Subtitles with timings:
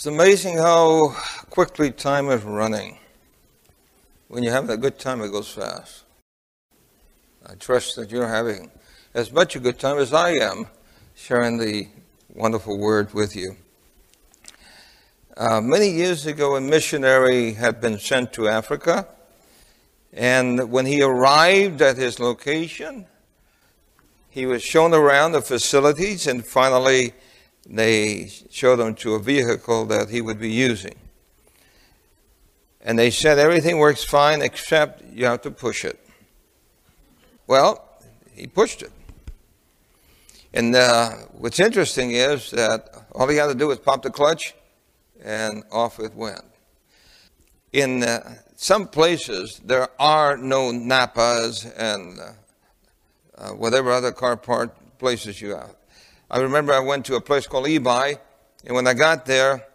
[0.00, 1.14] It's amazing how
[1.50, 2.96] quickly time is running.
[4.28, 6.04] When you're having a good time, it goes fast.
[7.46, 8.70] I trust that you're having
[9.12, 10.68] as much a good time as I am
[11.14, 11.88] sharing the
[12.32, 13.58] wonderful word with you.
[15.36, 19.06] Uh, many years ago, a missionary had been sent to Africa,
[20.14, 23.04] and when he arrived at his location,
[24.30, 27.12] he was shown around the facilities, and finally,
[27.68, 30.94] they showed him to a vehicle that he would be using.
[32.80, 36.00] And they said everything works fine except you have to push it.
[37.46, 37.86] Well,
[38.32, 38.92] he pushed it.
[40.52, 44.54] And uh, what's interesting is that all he had to do was pop the clutch
[45.22, 46.42] and off it went.
[47.72, 52.32] In uh, some places, there are no Napas and uh,
[53.38, 55.74] uh whatever other car part places you have.
[56.30, 58.16] I remember I went to a place called Ebi,
[58.64, 59.66] and when I got there,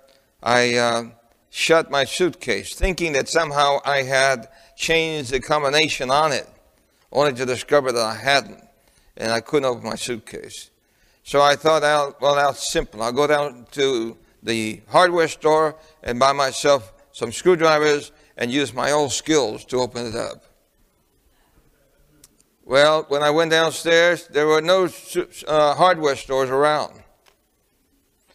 [0.42, 1.04] I uh,
[1.50, 4.48] shut my suitcase, thinking that somehow I had
[4.78, 6.48] changed the combination on it,
[7.12, 8.64] only to discover that I hadn't,
[9.18, 10.72] and I couldn't open my suitcase.
[11.24, 13.04] So I thought, well, that's simple.
[13.04, 18.92] I'll go down to the hardware store and buy myself some screwdrivers and use my
[18.92, 20.46] old skills to open it up.
[22.66, 24.90] Well, when I went downstairs, there were no
[25.48, 27.04] uh, hardware stores around.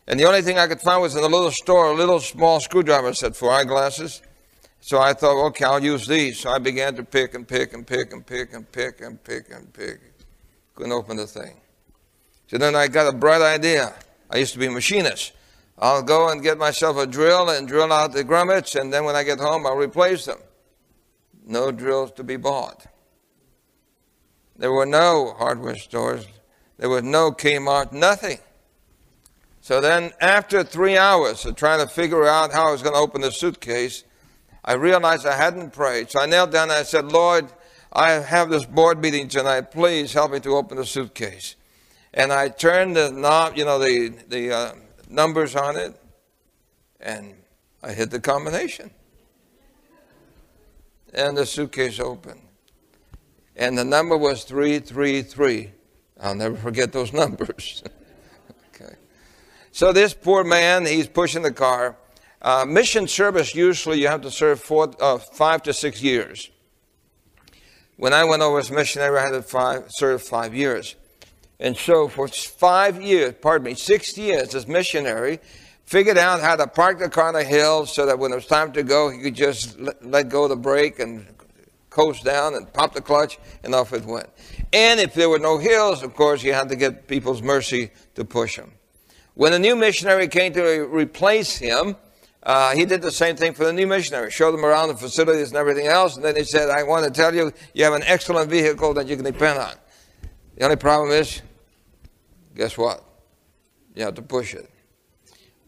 [0.06, 2.60] And the only thing I could find was in the little store a little small
[2.60, 4.22] screwdriver set for eyeglasses.
[4.80, 6.38] So I thought, okay, I'll use these.
[6.38, 9.50] So I began to pick and pick and pick and pick and pick and pick
[9.50, 10.00] and pick.
[10.76, 11.60] Couldn't open the thing.
[12.46, 13.94] So then I got a bright idea.
[14.30, 15.32] I used to be a machinist.
[15.76, 19.16] I'll go and get myself a drill and drill out the grommets, and then when
[19.16, 20.38] I get home, I'll replace them.
[21.46, 22.86] No drills to be bought.
[24.60, 26.26] There were no hardware stores.
[26.76, 28.38] There was no Kmart, nothing.
[29.62, 33.00] So then, after three hours of trying to figure out how I was going to
[33.00, 34.04] open the suitcase,
[34.62, 36.10] I realized I hadn't prayed.
[36.10, 37.50] So I knelt down and I said, Lord,
[37.90, 39.70] I have this board meeting tonight.
[39.70, 41.56] Please help me to open the suitcase.
[42.12, 44.72] And I turned the knob, you know, the, the uh,
[45.08, 45.98] numbers on it,
[47.00, 47.34] and
[47.82, 48.90] I hit the combination.
[51.14, 52.49] And the suitcase opened
[53.56, 55.72] and the number was 333.
[56.20, 57.82] I'll never forget those numbers.
[58.74, 58.94] okay.
[59.72, 61.96] So this poor man, he's pushing the car.
[62.42, 66.50] Uh, mission service, usually you have to serve four, uh, five to six years.
[67.96, 70.96] When I went over as missionary, I had to five, serve five years.
[71.58, 75.40] And so for five years, pardon me, six years as missionary,
[75.84, 78.46] figured out how to park the car on a hill so that when it was
[78.46, 81.26] time to go, he could just let, let go of the brake and
[81.90, 84.28] coast down and pop the clutch, and off it went.
[84.72, 88.24] And if there were no hills, of course, you had to get people's mercy to
[88.24, 88.72] push them.
[89.34, 91.96] When a new missionary came to replace him,
[92.42, 95.48] uh, he did the same thing for the new missionary, showed them around the facilities
[95.48, 98.04] and everything else, and then he said, I want to tell you, you have an
[98.06, 99.74] excellent vehicle that you can depend on.
[100.56, 101.42] The only problem is,
[102.54, 103.04] guess what?
[103.94, 104.70] You have to push it.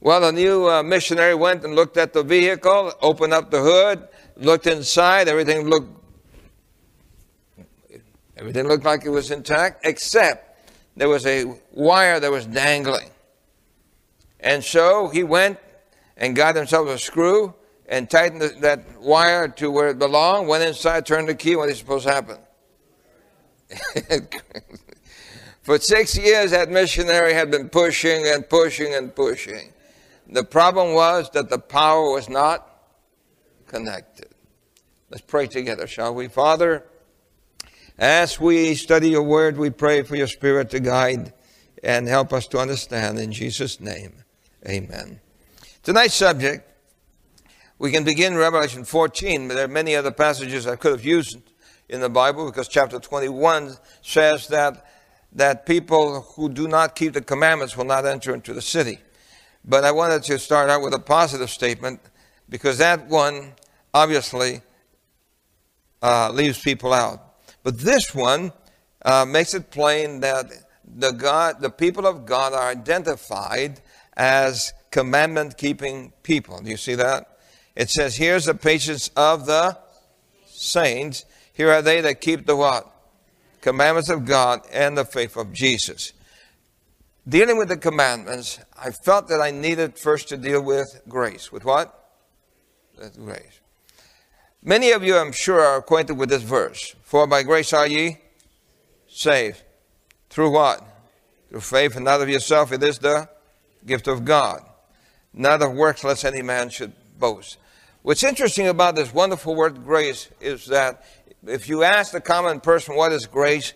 [0.01, 4.09] Well, the new uh, missionary went and looked at the vehicle, opened up the hood,
[4.37, 6.02] looked inside, everything looked
[8.43, 10.59] Everything looked like it was intact, except
[10.97, 13.09] there was a wire that was dangling.
[14.41, 15.61] And so he went
[16.17, 17.55] and got himself a screw
[17.87, 21.55] and tightened the, that wire to where it belonged, went inside, turned the key.
[21.55, 22.39] What is supposed to happen?
[25.63, 29.73] For six years, that missionary had been pushing and pushing and pushing.
[30.27, 32.67] The problem was that the power was not
[33.69, 34.31] connected.
[35.11, 36.27] Let's pray together, shall we?
[36.27, 36.87] Father,
[38.03, 41.33] as we study your word, we pray for your spirit to guide
[41.85, 43.17] and help us to understand.
[43.21, 44.13] In Jesus' name,
[44.69, 45.21] amen.
[45.85, 46.69] Tonight's subject,
[47.79, 51.39] we can begin Revelation 14, but there are many other passages I could have used
[51.89, 54.85] in the Bible because chapter 21 says that,
[55.35, 58.99] that people who do not keep the commandments will not enter into the city.
[59.65, 62.01] But I wanted to start out with a positive statement
[62.49, 63.53] because that one
[63.95, 64.61] obviously
[66.03, 67.32] uh, leaves people out.
[67.63, 68.53] But this one
[69.05, 70.47] uh, makes it plain that
[70.85, 73.81] the God, the people of God are identified
[74.17, 76.61] as commandment keeping people.
[76.61, 77.39] Do you see that?
[77.75, 79.79] It says, Here's the patience of the
[80.47, 81.25] saints.
[81.53, 82.89] Here are they that keep the what?
[83.61, 86.13] Commandments of God and the faith of Jesus.
[87.29, 91.53] Dealing with the commandments, I felt that I needed first to deal with grace.
[91.53, 92.11] With what?
[92.99, 93.62] With grace.
[94.63, 96.95] Many of you, I'm sure, are acquainted with this verse.
[97.03, 98.19] For by grace are ye
[99.09, 99.63] saved.
[100.31, 100.83] Through what?
[101.51, 102.73] Through faith and not of yourself.
[102.73, 103.29] It is the
[103.85, 104.63] gift of God.
[105.33, 107.59] not of works, lest any man should boast.
[108.03, 111.05] What's interesting about this wonderful word grace is that
[111.47, 113.73] if you ask the common person what is grace,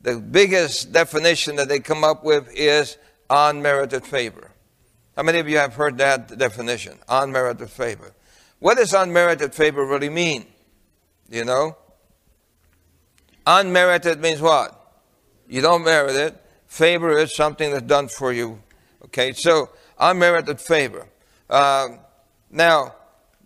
[0.00, 2.96] the biggest definition that they come up with is
[3.30, 4.50] unmerited favor.
[5.16, 6.98] How many of you have heard that definition?
[7.08, 8.12] Unmerited favor.
[8.62, 10.46] What does unmerited favor really mean?
[11.28, 11.76] You know?
[13.44, 15.02] Unmerited means what?
[15.48, 16.40] You don't merit it.
[16.68, 18.62] Favor is something that's done for you.
[19.06, 21.08] Okay, so unmerited favor.
[21.50, 21.98] Um,
[22.52, 22.94] now,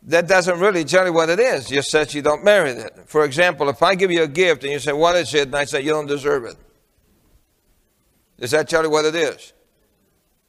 [0.03, 1.67] that doesn't really tell you what it is.
[1.71, 3.05] Just says you don't merit it.
[3.07, 5.47] For example, if I give you a gift and you say, What is it?
[5.47, 6.57] And I say, You don't deserve it.
[8.39, 9.55] Does that tell you what it is?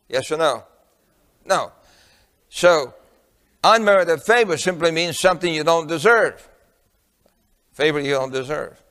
[0.09, 0.65] Yes or no?
[1.45, 1.71] No.
[2.49, 2.93] So,
[3.63, 6.47] unmerited favor simply means something you don't deserve.
[7.73, 8.81] Favor you don't deserve.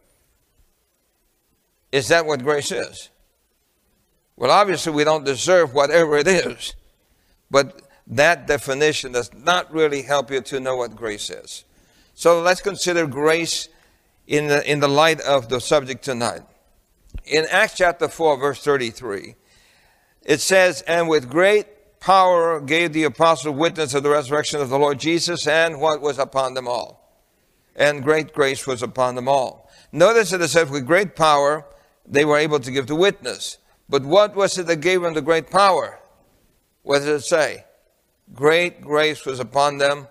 [1.92, 3.10] Is that what grace is?
[4.36, 6.74] Well, obviously, we don't deserve whatever it is.
[7.50, 11.64] But that definition does not really help you to know what grace is.
[12.14, 13.68] So let's consider grace
[14.26, 16.42] in the, in the light of the subject tonight.
[17.24, 19.34] In Acts chapter 4, verse 33,
[20.22, 21.66] it says, And with great
[22.06, 26.20] power gave the apostles witness of the resurrection of the Lord Jesus, and what was
[26.20, 27.20] upon them all.
[27.74, 29.68] And great grace was upon them all.
[29.90, 31.64] Notice that it says, With great power
[32.06, 33.58] they were able to give the witness.
[33.88, 35.98] But what was it that gave them the great power?
[36.82, 37.64] What does it say?
[38.32, 40.06] Great grace was upon them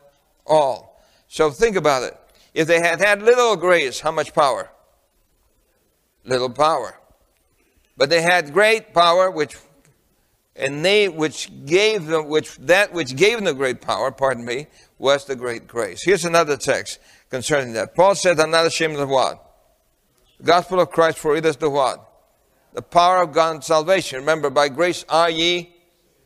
[0.45, 1.01] all.
[1.29, 2.17] So think about it.
[2.53, 4.69] If they had had little grace, how much power?
[6.25, 6.99] Little power.
[7.95, 9.55] But they had great power, which
[10.55, 14.67] and they which gave them which that which gave them the great power, pardon me,
[14.97, 16.03] was the great grace.
[16.03, 16.99] Here's another text
[17.29, 17.95] concerning that.
[17.95, 19.41] Paul said, I'm not ashamed of what?
[20.37, 21.99] The gospel of Christ, for it is the what?
[22.73, 24.19] The power of God's salvation.
[24.19, 25.73] Remember, by grace are ye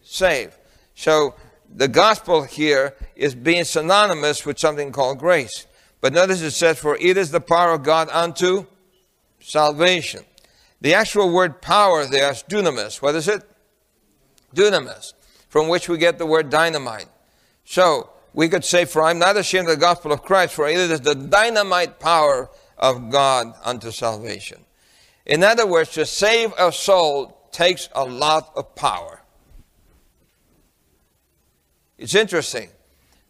[0.01, 0.57] saved.
[0.95, 1.35] So
[1.73, 5.67] the gospel here is being synonymous with something called grace.
[6.01, 8.65] But notice it says, For it is the power of God unto
[9.39, 10.23] salvation.
[10.81, 13.01] The actual word power there is dunamis.
[13.01, 13.43] What is it?
[14.55, 15.13] Dunamis,
[15.49, 17.07] from which we get the word dynamite.
[17.65, 20.77] So we could say, For I'm not ashamed of the gospel of Christ, for it
[20.77, 24.65] is the dynamite power of God unto salvation.
[25.25, 29.21] In other words, to save a soul takes a lot of power.
[31.97, 32.69] It's interesting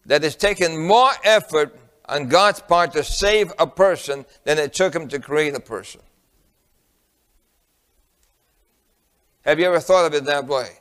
[0.05, 4.95] that it's taken more effort on God's part to save a person than it took
[4.95, 6.01] him to create a person.
[9.41, 10.78] Have you ever thought of it that way?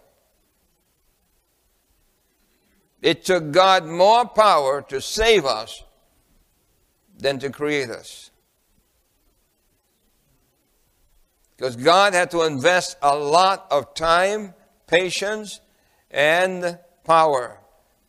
[3.01, 5.85] It took God more power to save us
[7.17, 8.31] than to create us.
[11.57, 14.55] Because God had to invest a lot of time,
[14.87, 15.61] patience,
[16.11, 17.61] and power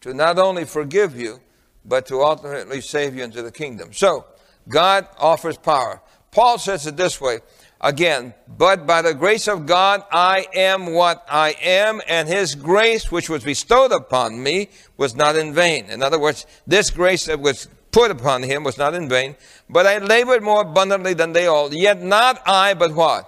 [0.02, 1.40] to not only forgive you,
[1.84, 3.92] but to ultimately save you into the kingdom.
[3.94, 4.26] So,
[4.68, 6.02] God offers power.
[6.32, 7.40] Paul says it this way
[7.82, 13.12] again, but by the grace of God I am what I am, and his grace
[13.12, 15.86] which was bestowed upon me was not in vain.
[15.86, 19.36] In other words, this grace that was put upon him was not in vain,
[19.70, 21.74] but I labored more abundantly than they all.
[21.74, 23.26] Yet not I, but what?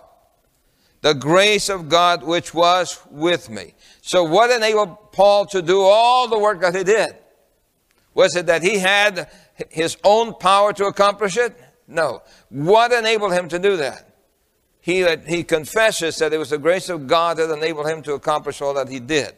[1.01, 3.73] The grace of God which was with me.
[4.01, 7.17] So what enabled Paul to do all the work that he did?
[8.13, 9.29] Was it that he had
[9.69, 11.57] his own power to accomplish it?
[11.87, 12.21] No.
[12.49, 14.10] What enabled him to do that?
[14.81, 18.61] He, he confesses that it was the grace of God that enabled him to accomplish
[18.61, 19.33] all that he did.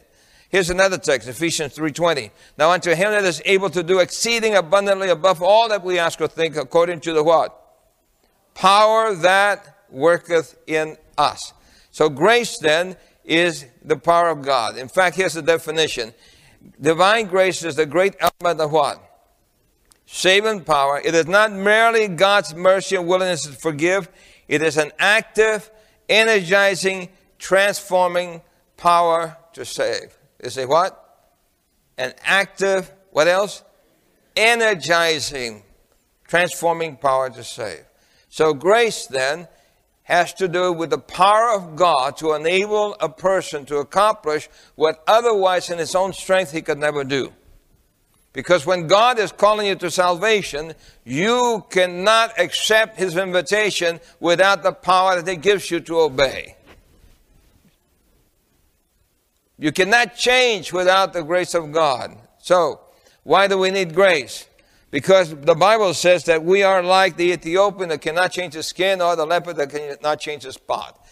[0.49, 2.29] Here's another text, Ephesians 3.20.
[2.57, 6.21] Now unto him that is able to do exceeding abundantly above all that we ask
[6.21, 7.59] or think according to the what?
[8.53, 11.53] Power that worketh in us.
[11.91, 12.95] So grace then
[13.25, 14.77] is the power of God.
[14.77, 16.13] In fact, here's the definition.
[16.79, 19.01] Divine grace is the great element of what?
[20.05, 21.01] Saving power.
[21.03, 24.07] It is not merely God's mercy and willingness to forgive.
[24.53, 25.71] It is an active,
[26.07, 28.43] energizing, transforming
[28.77, 30.15] power to save.
[30.43, 30.93] You say what?
[31.97, 33.63] An active, what else?
[34.35, 35.63] Energizing,
[36.27, 37.83] transforming power to save.
[38.29, 39.47] So grace then
[40.03, 45.03] has to do with the power of God to enable a person to accomplish what
[45.07, 47.33] otherwise in his own strength he could never do.
[48.33, 50.73] Because when God is calling you to salvation,
[51.05, 56.55] you cannot accept his invitation without the power that he gives you to obey.
[59.59, 62.17] You cannot change without the grace of God.
[62.39, 62.81] So,
[63.21, 64.47] why do we need grace?
[64.89, 68.99] Because the Bible says that we are like the Ethiopian that cannot change his skin
[68.99, 71.02] or the leopard that cannot change his spot.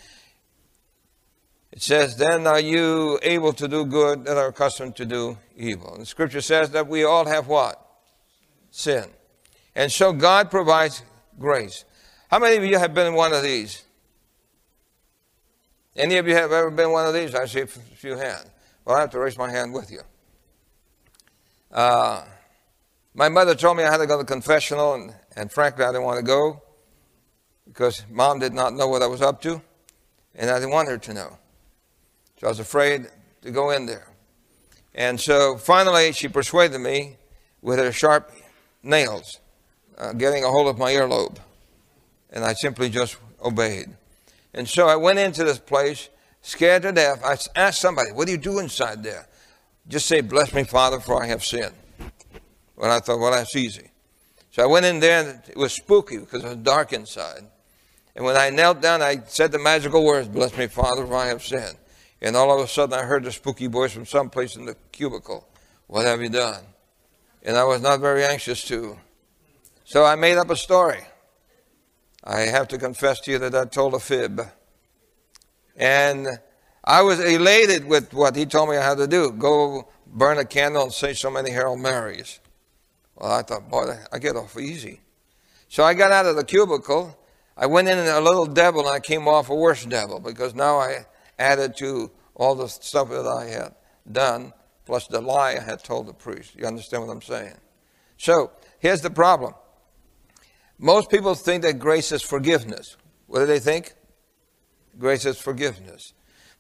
[1.72, 5.94] It says, Then are you able to do good that are accustomed to do evil.
[5.94, 7.80] And the scripture says that we all have what?
[8.72, 9.06] Sin.
[9.75, 11.04] And so God provides
[11.40, 11.86] grace.
[12.30, 13.84] How many of you have been in one of these?
[15.96, 17.36] Any of you have ever been one of these?
[17.36, 18.50] I see a few hands.
[18.86, 20.01] Well, I have to raise my hand with you.
[21.72, 22.24] Uh,
[23.13, 26.04] my mother told me I had to go to confessional, and, and frankly, I didn't
[26.04, 26.62] want to go
[27.66, 29.62] because mom did not know what I was up to,
[30.36, 31.38] and I didn't want her to know.
[32.41, 33.05] So I was afraid
[33.43, 34.07] to go in there.
[34.95, 37.17] And so finally, she persuaded me
[37.62, 38.31] with her sharp
[38.81, 39.39] nails,
[39.95, 41.38] uh, getting a hold of my earlobe.
[42.31, 43.89] And I simply just obeyed.
[44.55, 46.10] And so I went into this place,
[46.41, 47.24] scared to death.
[47.24, 49.27] I asked somebody, What do you do inside there?
[49.88, 51.75] Just say, Bless me, Father, for I have sinned.
[52.75, 53.91] Well, I thought, Well, that's easy.
[54.50, 57.43] So I went in there, and it was spooky because it was dark inside.
[58.15, 61.27] And when I knelt down, I said the magical words, Bless me, Father, for I
[61.27, 61.77] have sinned.
[62.22, 65.48] And all of a sudden, I heard the spooky voice from someplace in the cubicle.
[65.88, 66.63] What have you done?
[67.44, 68.98] And I was not very anxious to.
[69.84, 71.01] So I made up a story.
[72.24, 74.42] I have to confess to you that I told a fib.
[75.75, 76.28] And
[76.84, 80.46] I was elated with what he told me I had to do go burn a
[80.46, 82.40] candle and say so many Hail Marys.
[83.16, 85.01] Well, I thought, boy, I get off easy.
[85.70, 87.18] So I got out of the cubicle.
[87.58, 90.80] I went in a little devil and I came off a worse devil because now
[90.80, 91.06] I
[91.41, 93.75] added to all the stuff that I had
[94.10, 94.53] done,
[94.86, 96.55] plus the lie I had told the priest.
[96.55, 97.57] You understand what I'm saying?
[98.17, 99.53] So here's the problem.
[100.77, 102.98] Most people think that grace is forgiveness.
[103.27, 103.93] What do they think?
[104.98, 106.13] Grace is forgiveness.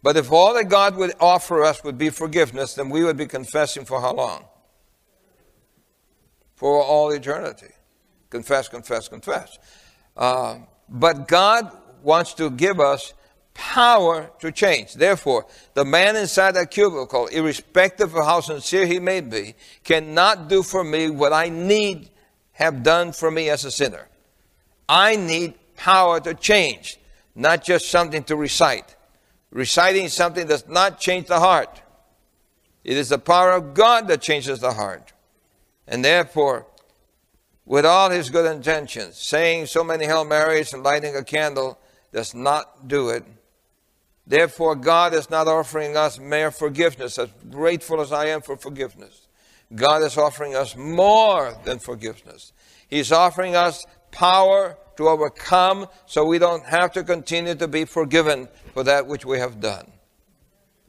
[0.03, 3.27] But if all that God would offer us would be forgiveness, then we would be
[3.27, 4.45] confessing for how long?
[6.55, 7.73] For all eternity.
[8.29, 9.57] Confess, confess, confess.
[10.15, 10.59] Uh,
[10.89, 13.13] but God wants to give us
[13.53, 14.93] power to change.
[14.93, 20.63] Therefore, the man inside that cubicle, irrespective of how sincere he may be, cannot do
[20.63, 22.09] for me what I need
[22.53, 24.07] have done for me as a sinner.
[24.87, 26.99] I need power to change,
[27.35, 28.95] not just something to recite.
[29.51, 31.81] Reciting something does not change the heart.
[32.83, 35.13] It is the power of God that changes the heart.
[35.87, 36.67] And therefore,
[37.65, 41.79] with all his good intentions, saying so many Hail Marys and lighting a candle
[42.11, 43.23] does not do it
[44.31, 49.27] Therefore, God is not offering us mere forgiveness, as grateful as I am for forgiveness.
[49.75, 52.53] God is offering us more than forgiveness.
[52.87, 58.47] He's offering us power to overcome so we don't have to continue to be forgiven
[58.73, 59.91] for that which we have done.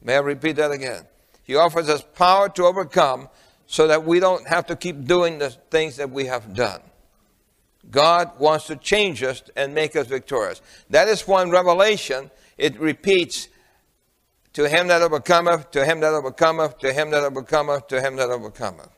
[0.01, 1.05] May I repeat that again?
[1.43, 3.27] He offers us power to overcome
[3.67, 6.79] so that we don't have to keep doing the things that we have done.
[7.91, 10.61] God wants to change us and make us victorious.
[10.89, 13.47] That is one revelation it repeats
[14.53, 18.29] to him that overcometh, to him that overcometh, to him that overcometh, to him that
[18.29, 18.89] overcometh.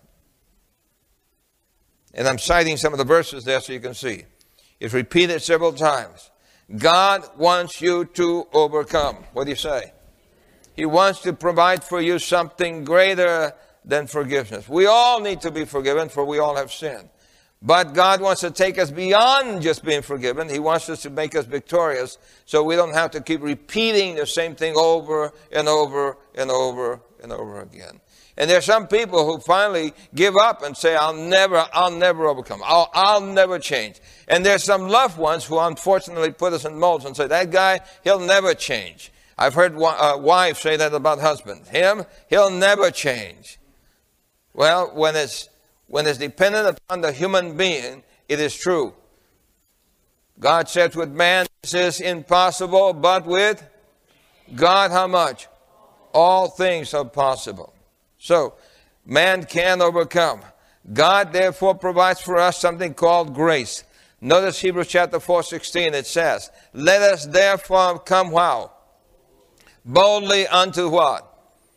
[2.13, 4.23] And I'm citing some of the verses there so you can see.
[4.79, 6.31] It's repeated several times.
[6.77, 9.17] God wants you to overcome.
[9.33, 9.91] What do you say?
[10.75, 13.53] He wants to provide for you something greater
[13.85, 14.67] than forgiveness.
[14.67, 17.09] We all need to be forgiven, for we all have sinned.
[17.61, 20.49] But God wants to take us beyond just being forgiven.
[20.49, 24.27] He wants us to make us victorious so we don't have to keep repeating the
[24.27, 28.01] same thing over and over and over and over again.
[28.37, 32.27] And there are some people who finally give up and say, I'll never, I'll never
[32.27, 32.61] overcome.
[32.65, 34.01] I'll, I'll never change.
[34.27, 37.79] And there's some loved ones who unfortunately put us in molds and say, that guy,
[38.03, 39.11] he'll never change.
[39.37, 41.69] I've heard uh, wives say that about husbands.
[41.69, 43.57] Him, he'll never change.
[44.53, 45.49] Well, when it's
[45.87, 48.93] when it's dependent upon the human being, it is true.
[50.39, 53.65] God says with man, this is impossible, but with
[54.53, 55.47] God, how much?
[56.13, 57.73] All things are possible.
[58.17, 58.55] So,
[59.05, 60.41] man can overcome.
[60.91, 63.83] God therefore provides for us something called grace.
[64.21, 68.71] Notice Hebrews chapter 4, 16, it says, Let us therefore come how?
[69.83, 71.34] Boldly unto what?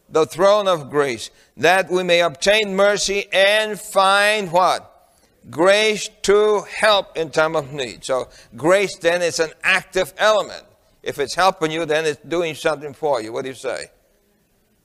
[0.09, 5.15] The throne of grace, that we may obtain mercy and find what?
[5.51, 8.05] Grace to help in time of need.
[8.05, 10.65] So grace then is an active element.
[11.03, 13.33] If it's helping you, then it's doing something for you.
[13.33, 13.91] What do you say?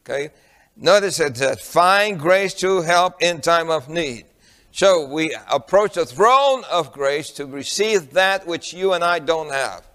[0.06, 0.32] Okay?
[0.76, 4.26] Notice it says, find grace to help in time of need.
[4.72, 9.52] So we approach the throne of grace to receive that which you and I don't
[9.52, 9.86] have.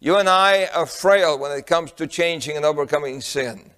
[0.00, 3.70] You and I are frail when it comes to changing and overcoming sin.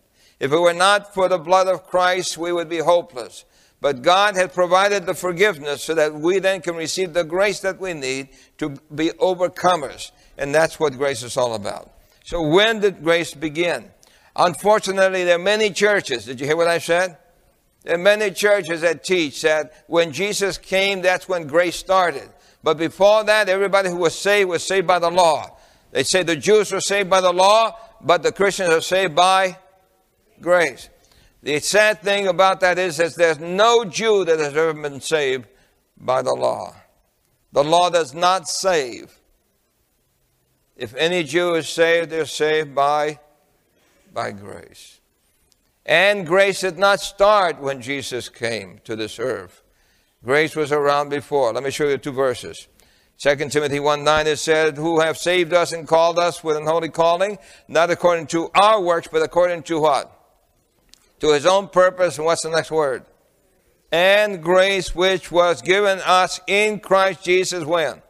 [0.44, 3.46] If it were not for the blood of Christ, we would be hopeless.
[3.80, 7.80] But God has provided the forgiveness so that we then can receive the grace that
[7.80, 10.10] we need to be overcomers.
[10.36, 11.90] And that's what grace is all about.
[12.24, 13.90] So when did grace begin?
[14.36, 16.26] Unfortunately, there are many churches.
[16.26, 17.16] Did you hear what I said?
[17.84, 22.28] There are many churches that teach that when Jesus came, that's when grace started.
[22.62, 25.56] But before that, everybody who was saved was saved by the law.
[25.90, 29.56] They say the Jews were saved by the law, but the Christians are saved by
[30.40, 30.88] grace.
[31.42, 35.46] The sad thing about that is that there's no Jew that has ever been saved
[35.96, 36.74] by the law.
[37.52, 39.18] The law does not save.
[40.76, 43.20] If any Jew is saved, they're saved by,
[44.12, 45.00] by grace.
[45.86, 49.62] And grace did not start when Jesus came to this earth.
[50.24, 51.52] Grace was around before.
[51.52, 52.66] Let me show you two verses.
[53.18, 56.66] 2 Timothy 1 9 it said, Who have saved us and called us with an
[56.66, 57.38] holy calling,
[57.68, 60.23] not according to our works, but according to what?
[61.24, 62.18] To his own purpose.
[62.18, 63.06] And what's the next word?
[63.90, 68.02] And grace which was given us in Christ Jesus when?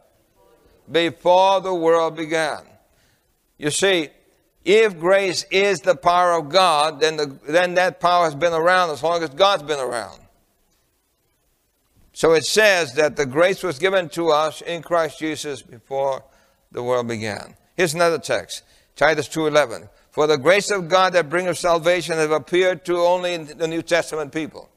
[0.91, 2.63] Before the world began.
[3.57, 4.09] You see,
[4.65, 8.89] if grace is the power of God, then, the, then that power has been around
[8.89, 10.19] as long as God's been around.
[12.11, 16.25] So it says that the grace was given to us in Christ Jesus before
[16.69, 17.55] the world began.
[17.77, 18.63] Here's another text,
[18.97, 19.87] Titus 2:11.
[20.15, 24.31] For the grace of God that bringeth salvation have appeared to only the New Testament
[24.31, 24.69] people.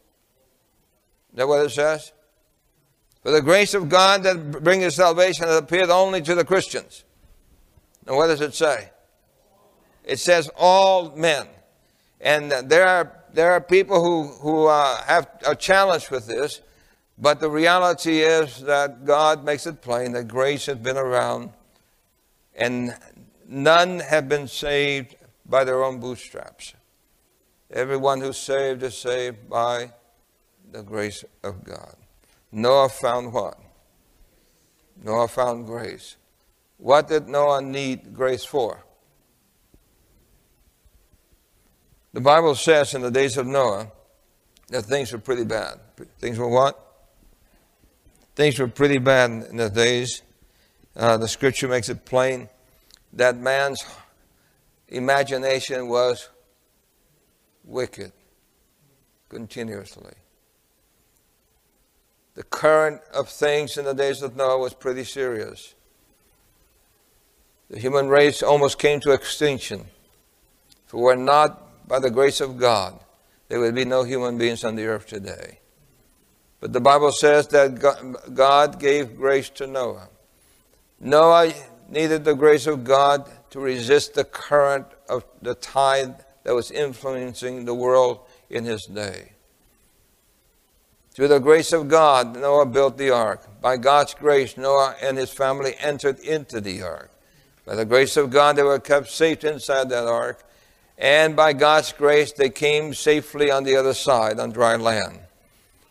[1.31, 2.13] Is that what it says?
[3.23, 7.05] For the grace of God that bringeth salvation has appeared only to the Christians.
[8.05, 8.91] And what does it say?
[10.03, 11.47] It says all men.
[12.21, 16.63] And there are, there are people who, who uh, have a challenge with this
[17.21, 21.51] but the reality is that God makes it plain that grace has been around
[22.55, 22.97] and
[23.49, 25.17] none have been saved
[25.49, 26.75] by their own bootstraps.
[27.71, 29.93] Everyone who's saved is saved by
[30.71, 31.95] the grace of God.
[32.53, 33.59] Noah found what?
[35.03, 36.17] Noah found grace.
[36.79, 38.85] What did Noah need grace for?
[42.13, 43.91] The Bible says in the days of Noah
[44.69, 45.79] that things were pretty bad.
[46.19, 46.85] Things were what?
[48.35, 50.23] Things were pretty bad in the days.
[50.97, 52.49] Uh, the scripture makes it plain
[53.13, 53.85] that man's
[54.89, 56.29] imagination was
[57.65, 58.13] wicked
[59.29, 60.15] continuously.
[62.35, 65.75] The current of things in the days of Noah was pretty serious.
[67.69, 69.87] The human race almost came to extinction.
[70.87, 72.99] If it were not by the grace of God,
[73.49, 75.59] there would be no human beings on the earth today.
[76.61, 77.79] But the Bible says that
[78.35, 80.09] God gave grace to Noah.
[81.01, 81.53] Noah
[81.89, 87.65] needed the grace of God to resist the current of the tide that was influencing
[87.65, 89.33] the world in his day.
[91.13, 93.61] Through the grace of God, Noah built the ark.
[93.61, 97.11] By God's grace, Noah and his family entered into the ark.
[97.67, 100.45] By the grace of God, they were kept safe inside that ark.
[100.97, 105.19] And by God's grace, they came safely on the other side on dry land.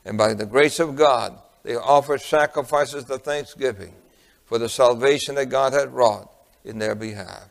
[0.05, 3.93] And by the grace of God, they offered sacrifices of thanksgiving
[4.45, 6.31] for the salvation that God had wrought
[6.67, 7.49] in their behalf.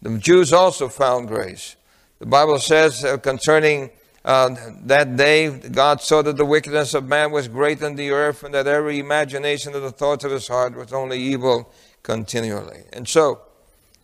[0.00, 1.76] The Jews also found grace.
[2.18, 3.90] The Bible says uh, concerning
[4.24, 8.44] uh, that day, God saw that the wickedness of man was great in the earth,
[8.44, 12.82] and that every imagination of the thoughts of his heart was only evil continually.
[12.92, 13.40] And so,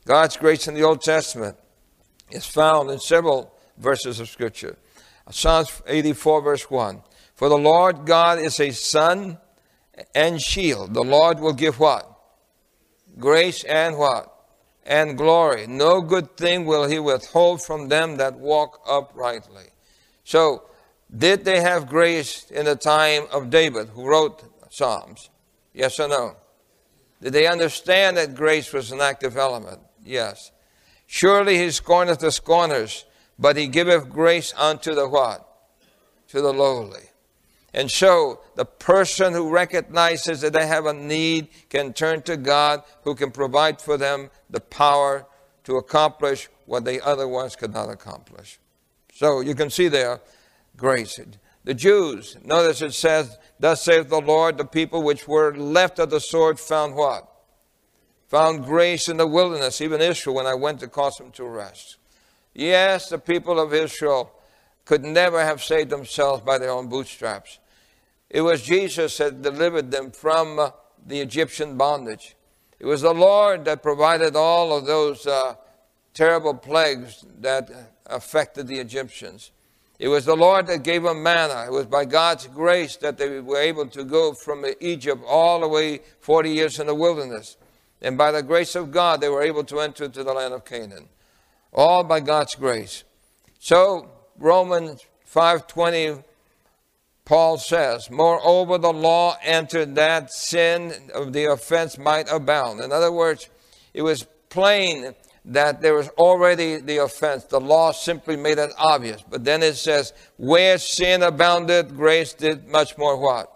[0.04, 1.56] God's grace in the Old Testament
[2.30, 4.76] is found in several verses of Scripture.
[5.30, 7.02] Psalms 84, verse 1.
[7.34, 9.38] For the Lord God is a sun
[10.14, 10.94] and shield.
[10.94, 12.10] The Lord will give what?
[13.18, 14.34] Grace and what?
[14.88, 15.66] And glory.
[15.66, 19.66] No good thing will he withhold from them that walk uprightly.
[20.24, 20.62] So,
[21.14, 25.28] did they have grace in the time of David, who wrote Psalms?
[25.74, 26.36] Yes or no?
[27.20, 29.80] Did they understand that grace was an active element?
[30.02, 30.52] Yes.
[31.06, 33.04] Surely he scorneth the scorners,
[33.38, 35.46] but he giveth grace unto the what?
[36.28, 37.07] To the lowly.
[37.78, 42.82] And so the person who recognizes that they have a need can turn to God
[43.02, 45.26] who can provide for them the power
[45.62, 48.58] to accomplish what they otherwise could not accomplish.
[49.14, 50.20] So you can see there
[50.76, 51.20] grace.
[51.62, 56.10] The Jews, notice it says, Thus saith the Lord, the people which were left of
[56.10, 57.32] the sword found what?
[58.26, 61.98] Found grace in the wilderness, even Israel, when I went to cause them to rest.
[62.54, 64.32] Yes, the people of Israel
[64.84, 67.60] could never have saved themselves by their own bootstraps.
[68.30, 70.70] It was Jesus that delivered them from uh,
[71.06, 72.36] the Egyptian bondage.
[72.78, 75.54] It was the Lord that provided all of those uh,
[76.14, 77.70] terrible plagues that
[78.06, 79.50] affected the Egyptians.
[79.98, 81.64] It was the Lord that gave them manna.
[81.66, 85.68] It was by God's grace that they were able to go from Egypt all the
[85.68, 87.56] way 40 years in the wilderness.
[88.00, 90.64] And by the grace of God, they were able to enter into the land of
[90.64, 91.08] Canaan.
[91.72, 93.02] All by God's grace.
[93.58, 96.22] So Romans 5:20
[97.28, 102.80] Paul says, Moreover, the law entered that sin of the offense might abound.
[102.80, 103.50] In other words,
[103.92, 105.14] it was plain
[105.44, 107.44] that there was already the offense.
[107.44, 109.22] The law simply made it obvious.
[109.28, 113.52] But then it says, Where sin abounded, grace did much more what?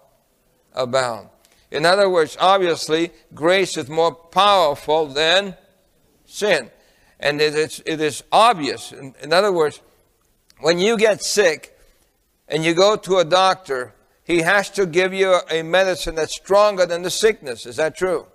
[0.74, 1.30] Abound.
[1.70, 5.56] In other words, obviously, grace is more powerful than
[6.26, 6.70] sin.
[7.18, 8.92] And it is, it is obvious.
[8.92, 9.80] In, in other words,
[10.60, 11.71] when you get sick,
[12.48, 16.86] and you go to a doctor, he has to give you a medicine that's stronger
[16.86, 17.66] than the sickness.
[17.66, 18.26] Is that true?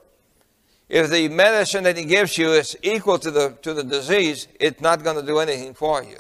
[0.90, 4.82] If the medicine that he gives you is equal to the, to the disease, it's
[4.82, 6.18] not going to do anything for you.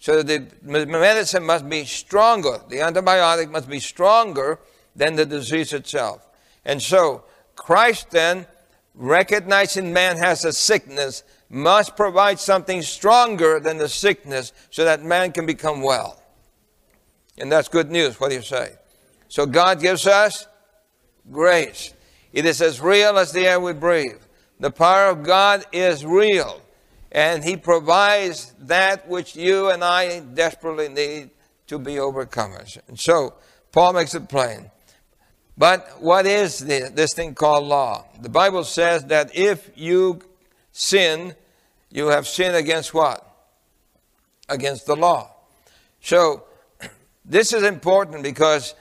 [0.00, 2.60] So the medicine must be stronger.
[2.68, 4.60] The antibiotic must be stronger
[4.94, 6.26] than the disease itself.
[6.64, 7.24] And so
[7.56, 8.46] Christ then,
[8.94, 15.32] recognizing man has a sickness, must provide something stronger than the sickness so that man
[15.32, 16.22] can become well.
[17.40, 18.18] And that's good news.
[18.20, 18.72] What do you say?
[19.28, 20.46] So God gives us
[21.30, 21.92] grace.
[22.32, 24.20] It is as real as the air we breathe.
[24.60, 26.60] The power of God is real.
[27.12, 31.30] And He provides that which you and I desperately need
[31.68, 32.78] to be overcomers.
[32.88, 33.34] And so,
[33.72, 34.70] Paul makes it plain.
[35.56, 38.04] But what is the, this thing called law?
[38.20, 40.20] The Bible says that if you
[40.72, 41.34] sin,
[41.90, 43.24] you have sinned against what?
[44.48, 45.30] Against the law.
[46.00, 46.44] So,
[47.28, 48.74] this is important because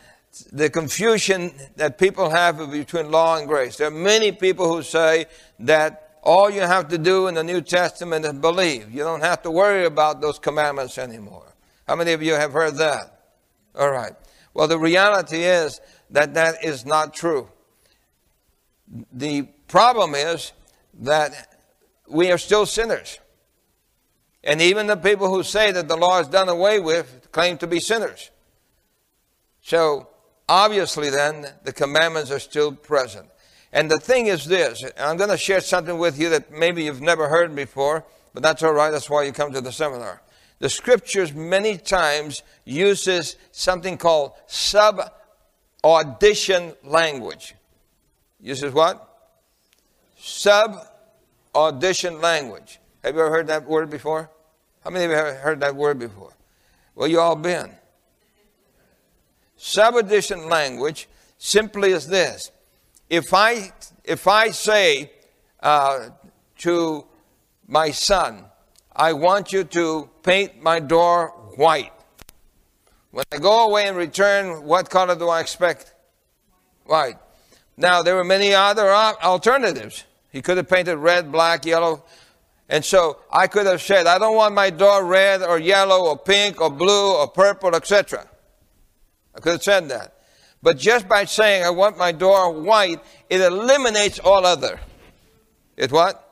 [0.52, 3.78] the confusion that people have between law and grace.
[3.78, 5.26] There are many people who say
[5.60, 8.92] that all you have to do in the New Testament is believe.
[8.92, 11.54] You don't have to worry about those commandments anymore.
[11.88, 13.34] How many of you have heard that?
[13.76, 14.14] All right.
[14.54, 17.50] Well, the reality is that that is not true.
[19.12, 20.54] The problem is
[21.02, 21.58] that
[22.10, 23.20] we are still sinners.
[24.44, 27.68] And even the people who say that the law is done away with claim to
[27.68, 28.32] be sinners.
[29.68, 30.08] So
[30.48, 33.28] obviously, then, the commandments are still present.
[33.74, 37.02] And the thing is this I'm going to share something with you that maybe you've
[37.02, 38.92] never heard before, but that's all right.
[38.92, 40.22] That's why you come to the seminar.
[40.60, 45.02] The scriptures many times uses something called sub
[45.84, 47.54] audition language.
[48.40, 49.06] Uses what?
[50.18, 50.78] Sub
[51.54, 52.80] audition language.
[53.04, 54.30] Have you ever heard that word before?
[54.86, 56.32] How many of you have heard that word before?
[56.96, 57.72] Well, you all been.
[59.58, 62.52] Subaudition language simply is this.
[63.10, 63.72] If I,
[64.04, 65.12] if I say
[65.62, 66.10] uh,
[66.60, 67.06] to
[67.68, 68.46] my son,
[68.96, 71.94] I want you to paint my door white.
[73.12, 75.94] When I go away and return, what color do I expect?
[76.86, 77.18] White.
[77.78, 80.04] Now, there were many other alternatives.
[80.32, 82.04] He could have painted red, black, yellow.
[82.70, 86.18] And so I could have said, I don't want my door red or yellow or
[86.18, 88.28] pink or blue or purple, etc.
[89.38, 90.16] I could have said that.
[90.64, 94.80] But just by saying I want my door white, it eliminates all other.
[95.78, 96.24] It what?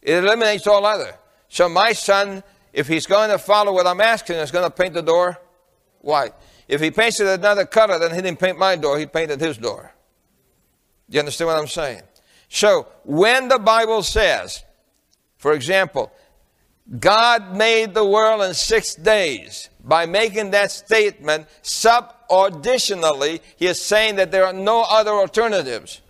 [0.00, 1.14] It eliminates all other.
[1.48, 4.94] So my son, if he's going to follow what I'm asking, is going to paint
[4.94, 5.38] the door
[6.00, 6.32] white.
[6.68, 9.58] If he paints it another color, then he didn't paint my door, he painted his
[9.58, 9.92] door.
[11.08, 12.02] You understand what I'm saying?
[12.48, 14.64] So when the Bible says,
[15.36, 16.10] for example,
[16.98, 24.16] God made the world in six days, by making that statement subauditionally, he is saying
[24.16, 26.02] that there are no other alternatives.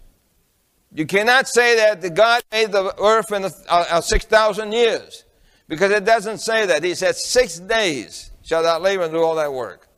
[0.92, 5.24] You cannot say that God made the earth in uh, uh, 6,000 years
[5.68, 6.82] because it doesn't say that.
[6.82, 9.88] He said, Six days shall thou labor and do all that work.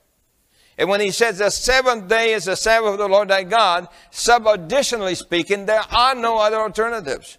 [0.76, 3.88] And when he says the seventh day is the Sabbath of the Lord thy God,
[4.10, 7.38] subauditionally speaking, there are no other alternatives.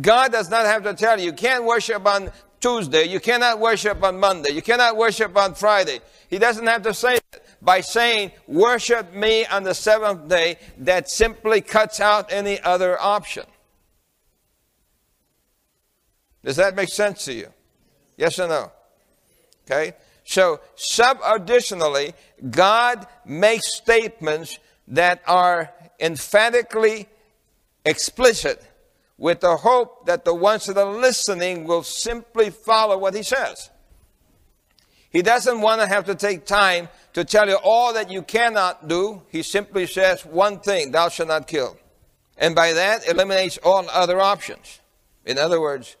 [0.00, 2.30] God does not have to tell you, you can't worship on
[2.64, 3.04] Tuesday.
[3.04, 4.52] You cannot worship on Monday.
[4.52, 6.00] You cannot worship on Friday.
[6.30, 7.44] He doesn't have to say that.
[7.60, 13.44] By saying, worship me on the seventh day, that simply cuts out any other option.
[16.42, 17.48] Does that make sense to you?
[18.16, 18.72] Yes or no?
[19.66, 19.92] Okay?
[20.24, 22.14] So, subauditionally,
[22.50, 27.08] God makes statements that are emphatically
[27.84, 28.62] explicit
[29.16, 33.70] with the hope that the ones that are listening will simply follow what he says.
[35.10, 38.88] He doesn't want to have to take time to tell you all that you cannot
[38.88, 39.22] do.
[39.28, 41.76] He simply says one thing, thou shalt not kill.
[42.36, 44.80] And by that eliminates all other options.
[45.24, 45.96] In other words,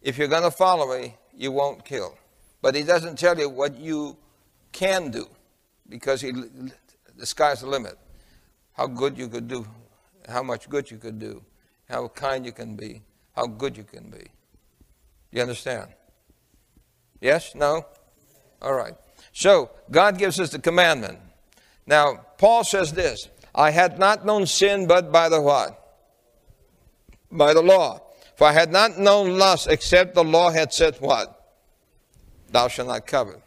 [0.00, 2.16] if you're going to follow me, you won't kill.
[2.62, 4.16] But he doesn't tell you what you
[4.72, 5.26] can do
[5.86, 6.32] because he,
[7.14, 7.98] the sky's the limit.
[8.72, 9.66] How good you could do,
[10.26, 11.42] how much good you could do
[11.94, 13.02] how kind you can be,
[13.36, 14.26] how good you can be.
[15.30, 15.92] You understand?
[17.20, 17.54] Yes?
[17.54, 17.86] No?
[18.60, 18.94] All right.
[19.32, 21.20] So, God gives us the commandment.
[21.86, 25.70] Now, Paul says this I had not known sin but by the what?
[27.30, 28.00] By the law.
[28.34, 31.28] For I had not known lust except the law had said what?
[32.50, 33.40] Thou shalt not covet.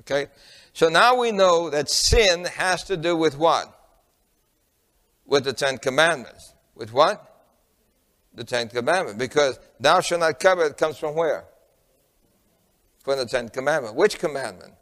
[0.00, 0.26] Okay?
[0.74, 3.74] So now we know that sin has to do with what?
[5.24, 6.52] With the Ten Commandments.
[6.74, 7.29] With what?
[8.34, 11.44] The Tenth Commandment Because thou shalt not covet comes from where?
[13.02, 13.96] From the Tenth Commandment.
[13.96, 14.74] Which commandment?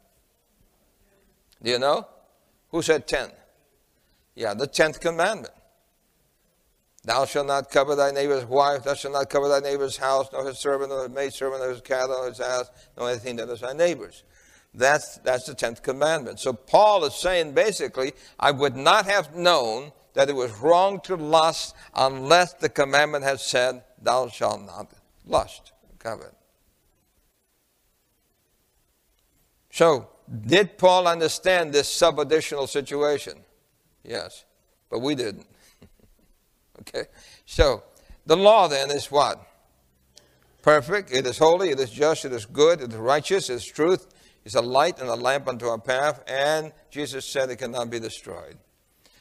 [1.61, 2.07] Do you know?
[2.69, 3.31] Who said ten?
[4.35, 5.53] Yeah, the tenth commandment.
[7.03, 10.45] Thou shalt not covet thy neighbor's wife, thou shalt not covet thy neighbor's house, nor
[10.45, 13.61] his servant, nor his maidservant, nor his cattle, nor his ass, nor anything that is
[13.61, 14.23] thy neighbor's.
[14.73, 16.39] That's, that's the tenth commandment.
[16.39, 21.15] So Paul is saying basically, I would not have known that it was wrong to
[21.15, 24.91] lust unless the commandment had said, Thou shalt not
[25.25, 26.33] lust, covet.
[29.71, 30.09] So,
[30.45, 33.39] did Paul understand this subauditional situation?
[34.03, 34.45] Yes,
[34.89, 35.47] but we didn't.
[36.81, 37.05] okay,
[37.45, 37.83] so
[38.25, 39.45] the law then is what?
[40.61, 43.65] Perfect, it is holy, it is just, it is good, it is righteous, it is
[43.65, 44.07] truth,
[44.43, 47.99] it's a light and a lamp unto our path, and Jesus said it cannot be
[47.99, 48.57] destroyed.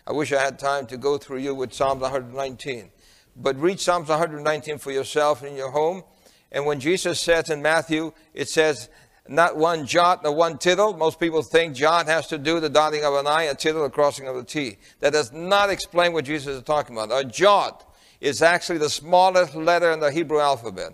[0.08, 2.90] I wish I had time to go through you with Psalms 119.
[3.36, 6.02] But read Psalms 119 for yourself in your home.
[6.50, 8.88] And when Jesus says in Matthew, it says,
[9.28, 10.96] not one jot nor one tittle.
[10.96, 13.90] Most people think jot has to do the dotting of an I, a tittle, the
[13.90, 14.78] crossing of a T.
[15.00, 17.12] That does not explain what Jesus is talking about.
[17.12, 20.92] A jot is actually the smallest letter in the Hebrew alphabet.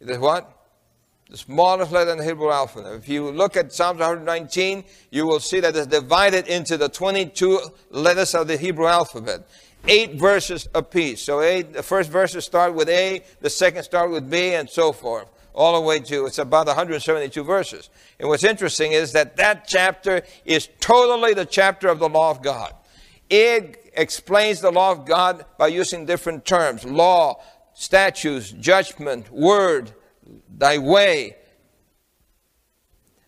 [0.00, 0.61] It is what?
[1.32, 2.92] The smallest letter in the Hebrew alphabet.
[2.92, 7.58] If you look at Psalms 119, you will see that it's divided into the 22
[7.88, 9.48] letters of the Hebrew alphabet.
[9.88, 11.22] Eight verses apiece.
[11.22, 14.92] So eight, the first verses start with A, the second start with B, and so
[14.92, 17.88] forth all the way to, it's about 172 verses.
[18.20, 22.42] And what's interesting is that that chapter is totally the chapter of the law of
[22.42, 22.74] God.
[23.30, 27.40] It explains the law of God by using different terms law,
[27.72, 29.94] statutes, judgment, word,
[30.56, 31.36] thy way.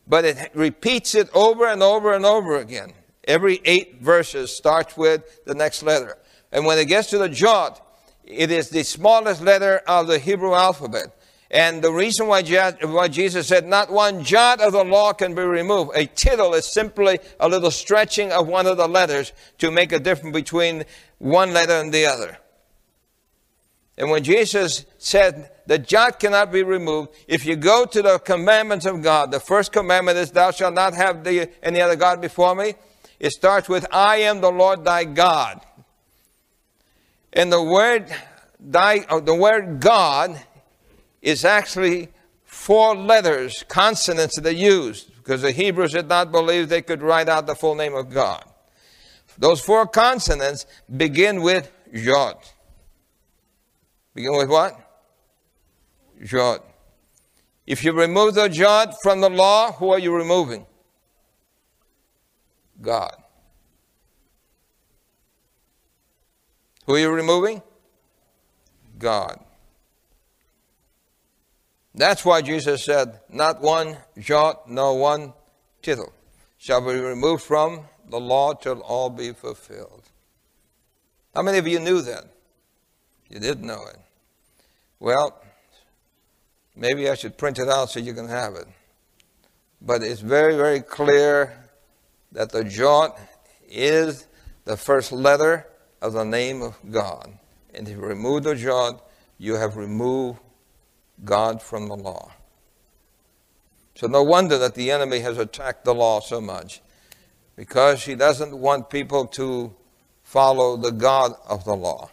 [0.06, 2.92] But it repeats it over and over and over again.
[3.26, 6.18] Every eight verses starts with the next letter.
[6.52, 7.80] And when it gets to the jot,
[8.22, 11.16] it is the smallest letter of the Hebrew alphabet.
[11.50, 15.92] And the reason why, Jesus said not one jot of the law can be removed.
[15.94, 20.00] A tittle is simply a little stretching of one of the letters to make a
[20.00, 20.84] difference between
[21.18, 22.38] one letter and the other.
[23.96, 28.86] And when Jesus said the jot cannot be removed, if you go to the commandments
[28.86, 32.54] of God, the first commandment is, Thou shalt not have the, any other God before
[32.54, 32.74] me.
[33.20, 35.60] It starts with, I am the Lord thy God.
[37.32, 38.14] And the word,
[38.60, 40.40] thy, uh, the word God
[41.22, 42.08] is actually
[42.44, 47.28] four letters, consonants that they used, because the Hebrews did not believe they could write
[47.28, 48.44] out the full name of God.
[49.38, 52.36] Those four consonants begin with Yod.
[54.14, 54.78] Begin with what?
[56.30, 56.60] Yod.
[57.66, 60.66] If you remove the Yod from the law, who are you removing?
[62.80, 63.16] God.
[66.86, 67.62] Who are you removing?
[68.98, 69.40] God.
[71.94, 75.32] That's why Jesus said, Not one jot, nor one
[75.80, 76.12] tittle
[76.58, 80.10] shall be removed from the law till all be fulfilled.
[81.34, 82.24] How many of you knew that?
[83.28, 84.03] You didn't know it.
[85.04, 85.38] Well,
[86.74, 88.66] maybe I should print it out so you can have it.
[89.82, 91.52] But it's very, very clear
[92.32, 93.20] that the jot
[93.68, 94.26] is
[94.64, 95.66] the first letter
[96.00, 97.30] of the name of God.
[97.74, 100.38] And if you remove the jot, you have removed
[101.22, 102.32] God from the law.
[103.96, 106.80] So, no wonder that the enemy has attacked the law so much
[107.56, 109.74] because he doesn't want people to
[110.22, 112.08] follow the God of the law.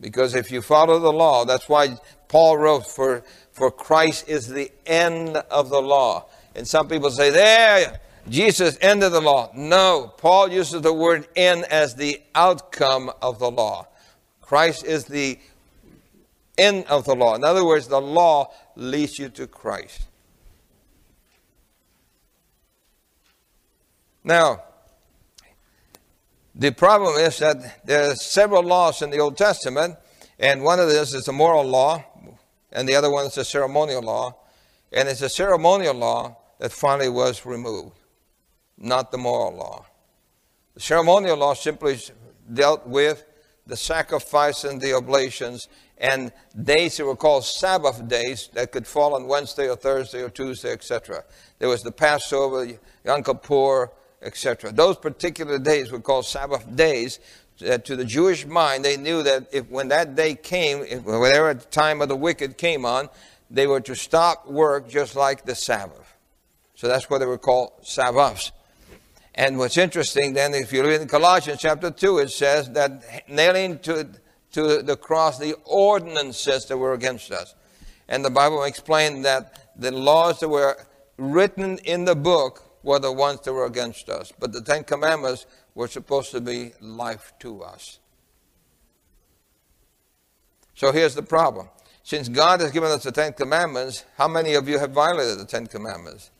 [0.00, 1.96] Because if you follow the law, that's why
[2.28, 6.26] Paul wrote, for, for Christ is the end of the law.
[6.54, 9.50] And some people say, there, Jesus ended the law.
[9.54, 13.86] No, Paul uses the word end as the outcome of the law.
[14.40, 15.38] Christ is the
[16.58, 17.34] end of the law.
[17.34, 20.06] In other words, the law leads you to Christ.
[24.24, 24.62] Now,
[26.58, 29.96] the problem is that there are several laws in the Old Testament,
[30.38, 32.02] and one of these is the moral law,
[32.72, 34.34] and the other one is the ceremonial law.
[34.92, 37.96] And it's the ceremonial law that finally was removed,
[38.78, 39.84] not the moral law.
[40.74, 41.98] The ceremonial law simply
[42.52, 43.24] dealt with
[43.66, 49.14] the sacrifice and the oblations and days that were called Sabbath days that could fall
[49.14, 51.24] on Wednesday or Thursday or Tuesday, etc.
[51.58, 52.68] There was the Passover,
[53.04, 53.90] Yom Kippur,
[54.22, 54.72] etc.
[54.72, 57.18] Those particular days were called Sabbath days.
[57.66, 61.66] Uh, to the Jewish mind, they knew that if when that day came, if, the
[61.70, 63.08] time of the wicked came on,
[63.50, 66.14] they were to stop work just like the Sabbath.
[66.74, 68.52] So that's what they were called Sabbaths.
[69.34, 73.78] And what's interesting then, if you read in Colossians chapter 2, it says that nailing
[73.80, 74.08] to,
[74.52, 77.54] to the cross the ordinances that were against us.
[78.08, 80.76] And the Bible explained that the laws that were
[81.18, 84.32] written in the book were the ones that were against us.
[84.38, 85.44] But the Ten Commandments
[85.74, 87.98] were supposed to be life to us.
[90.76, 91.68] So here's the problem.
[92.04, 95.44] Since God has given us the Ten Commandments, how many of you have violated the
[95.44, 96.30] Ten Commandments?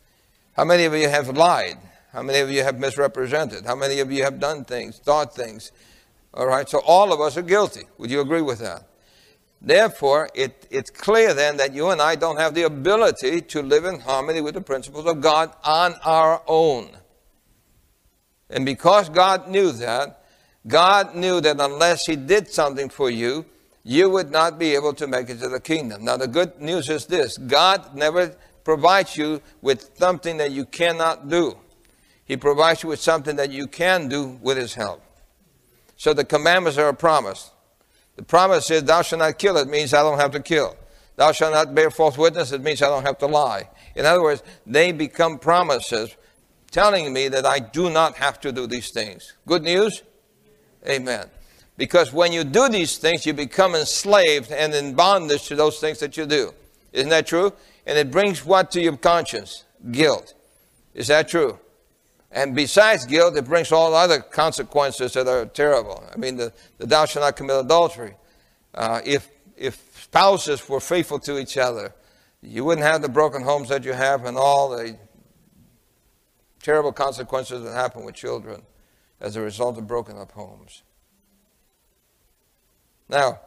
[0.52, 1.78] How many of you have lied?
[2.12, 3.66] How many of you have misrepresented?
[3.66, 5.72] How many of you have done things, thought things?
[6.32, 7.82] All right, so all of us are guilty.
[7.98, 8.84] Would you agree with that?
[9.60, 13.84] Therefore, it, it's clear then that you and I don't have the ability to live
[13.84, 16.90] in harmony with the principles of God on our own.
[18.50, 20.22] And because God knew that,
[20.66, 23.46] God knew that unless He did something for you,
[23.82, 26.04] you would not be able to make it to the kingdom.
[26.04, 31.28] Now, the good news is this God never provides you with something that you cannot
[31.28, 31.56] do.
[32.24, 35.02] He provides you with something that you can do with His help.
[35.96, 37.50] So the commandments are a promise.
[38.16, 39.56] The promise is, Thou shalt not kill.
[39.58, 40.76] It means I don't have to kill.
[41.16, 42.52] Thou shalt not bear false witness.
[42.52, 43.68] It means I don't have to lie.
[43.94, 46.16] In other words, they become promises
[46.70, 49.34] telling me that I do not have to do these things.
[49.46, 50.02] Good news?
[50.86, 51.28] Amen.
[51.76, 55.98] Because when you do these things, you become enslaved and in bondage to those things
[56.00, 56.52] that you do.
[56.92, 57.52] Isn't that true?
[57.86, 59.64] And it brings what to your conscience?
[59.90, 60.34] Guilt.
[60.94, 61.58] Is that true?
[62.36, 66.04] And besides guilt, it brings all other consequences that are terrible.
[66.12, 68.14] I mean, the, the thou shalt not commit adultery.
[68.74, 71.94] Uh, if, if spouses were faithful to each other,
[72.42, 74.98] you wouldn't have the broken homes that you have and all the
[76.60, 78.60] terrible consequences that happen with children
[79.18, 80.82] as a result of broken up homes.
[83.08, 83.40] Now,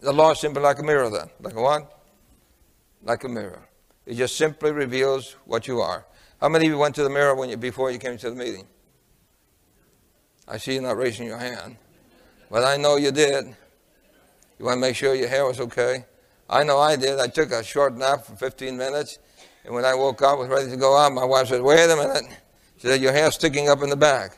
[0.00, 1.30] the law is simply like a mirror then.
[1.40, 2.00] Like a what?
[3.02, 3.66] Like a mirror.
[4.06, 6.06] It just simply reveals what you are.
[6.40, 8.36] How many of you went to the mirror when you, before you came to the
[8.36, 8.66] meeting?
[10.46, 11.76] I see you not raising your hand.
[12.50, 13.46] But I know you did.
[14.58, 16.04] You want to make sure your hair was okay?
[16.48, 17.18] I know I did.
[17.18, 19.18] I took a short nap for 15 minutes.
[19.64, 21.96] And when I woke up, was ready to go out, my wife said, wait a
[21.96, 22.24] minute.
[22.76, 24.36] She said, your hair's sticking up in the back.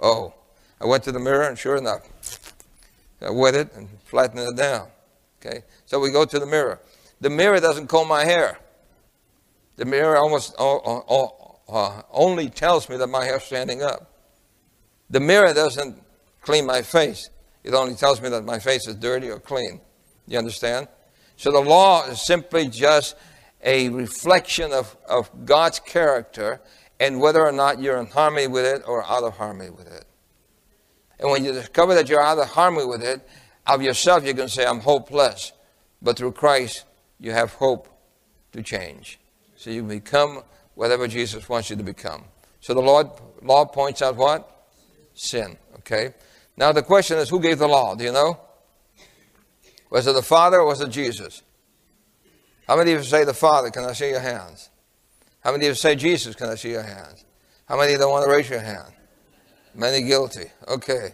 [0.00, 0.34] Oh.
[0.80, 2.02] I went to the mirror, and sure enough,
[3.20, 4.88] I wet it and flattened it down.
[5.40, 5.64] Okay?
[5.86, 6.80] So we go to the mirror.
[7.20, 8.58] The mirror doesn't comb my hair.
[9.76, 10.54] The mirror almost
[11.68, 14.12] uh, only tells me that my hair's standing up.
[15.10, 16.02] The mirror doesn't
[16.40, 17.30] clean my face.
[17.64, 19.80] It only tells me that my face is dirty or clean.
[20.26, 20.88] You understand?
[21.36, 23.16] So the law is simply just
[23.62, 26.60] a reflection of, of God's character
[27.00, 30.04] and whether or not you're in harmony with it or out of harmony with it.
[31.20, 33.26] And when you discover that you're out of harmony with it,
[33.66, 35.52] of yourself you can say, I'm hopeless.
[36.00, 36.84] But through Christ,
[37.18, 37.88] you have hope
[38.52, 39.18] to change.
[39.56, 40.42] So you become
[40.78, 42.22] whatever Jesus wants you to become.
[42.60, 43.08] So the Lord,
[43.42, 44.68] law points out what?
[45.12, 45.58] Sin.
[45.78, 46.14] Okay?
[46.56, 47.96] Now the question is, who gave the law?
[47.96, 48.38] Do you know?
[49.90, 51.42] Was it the Father or was it Jesus?
[52.68, 53.70] How many of you say the Father?
[53.70, 54.70] Can I see your hands?
[55.40, 56.36] How many of you say Jesus?
[56.36, 57.24] Can I see your hands?
[57.66, 58.92] How many don't want to raise your hand?
[59.74, 60.44] Many guilty.
[60.68, 61.12] Okay.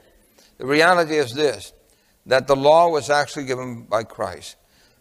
[0.58, 1.72] The reality is this
[2.26, 4.56] that the law was actually given by Christ.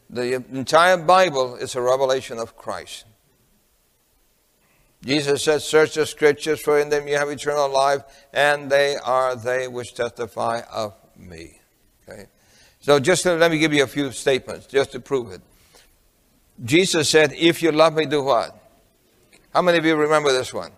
[0.09, 3.05] The entire Bible is a revelation of Christ.
[5.03, 9.35] Jesus said, Search the scriptures, for in them you have eternal life, and they are
[9.35, 11.59] they which testify of me.
[12.07, 12.27] Okay?
[12.79, 15.41] So just to, let me give you a few statements just to prove it.
[16.63, 18.57] Jesus said, If you love me, do what?
[19.53, 20.71] How many of you remember this one?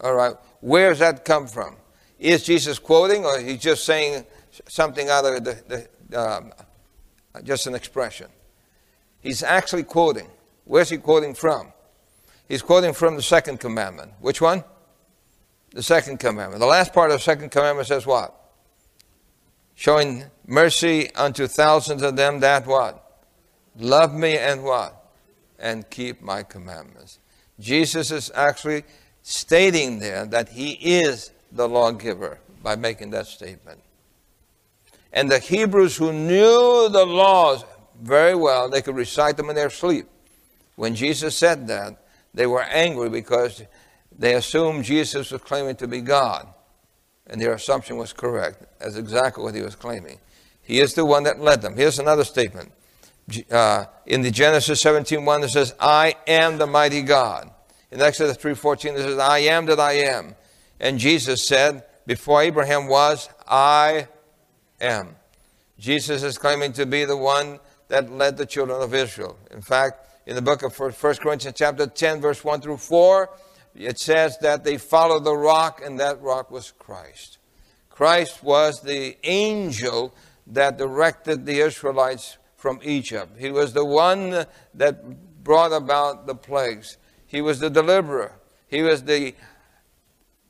[0.00, 0.34] All right.
[0.60, 1.76] Where does that come from?
[2.18, 4.24] Is Jesus quoting, or he's just saying
[4.68, 6.52] something out of the, the um,
[7.42, 8.28] just an expression?
[9.20, 10.28] He's actually quoting.
[10.64, 11.72] Where's he quoting from?
[12.48, 14.12] He's quoting from the second commandment.
[14.20, 14.64] Which one?
[15.70, 16.60] The second commandment.
[16.60, 18.34] The last part of the second commandment says what?
[19.74, 23.24] Showing mercy unto thousands of them that what?
[23.78, 25.10] Love me and what?
[25.58, 27.18] And keep my commandments.
[27.58, 28.84] Jesus is actually
[29.22, 33.80] stating there that he is the lawgiver by making that statement.
[35.12, 37.64] And the Hebrews who knew the laws
[38.00, 40.06] very well, they could recite them in their sleep.
[40.76, 41.96] When Jesus said that,
[42.36, 43.64] they were angry because
[44.16, 46.46] they assumed Jesus was claiming to be God.
[47.26, 48.62] And their assumption was correct.
[48.78, 50.20] That's exactly what he was claiming.
[50.62, 51.76] He is the one that led them.
[51.76, 52.72] Here's another statement.
[53.50, 57.50] uh, in the Genesis 17:1 it says, "I am the mighty God."
[57.90, 60.36] In Exodus 3:14 it says, "I am that I am."
[60.78, 64.06] And Jesus said, "Before Abraham was, I
[64.80, 65.16] am."
[65.76, 67.58] Jesus is claiming to be the one
[67.88, 69.36] that led the children of Israel.
[69.50, 73.30] In fact, in the book of 1 Corinthians chapter 10 verse 1 through 4,
[73.76, 77.38] it says that they followed the rock and that rock was Christ.
[77.88, 80.14] Christ was the angel
[80.48, 83.38] that directed the Israelites from Egypt.
[83.38, 86.96] He was the one that brought about the plagues.
[87.26, 88.32] He was the deliverer.
[88.66, 89.34] He was the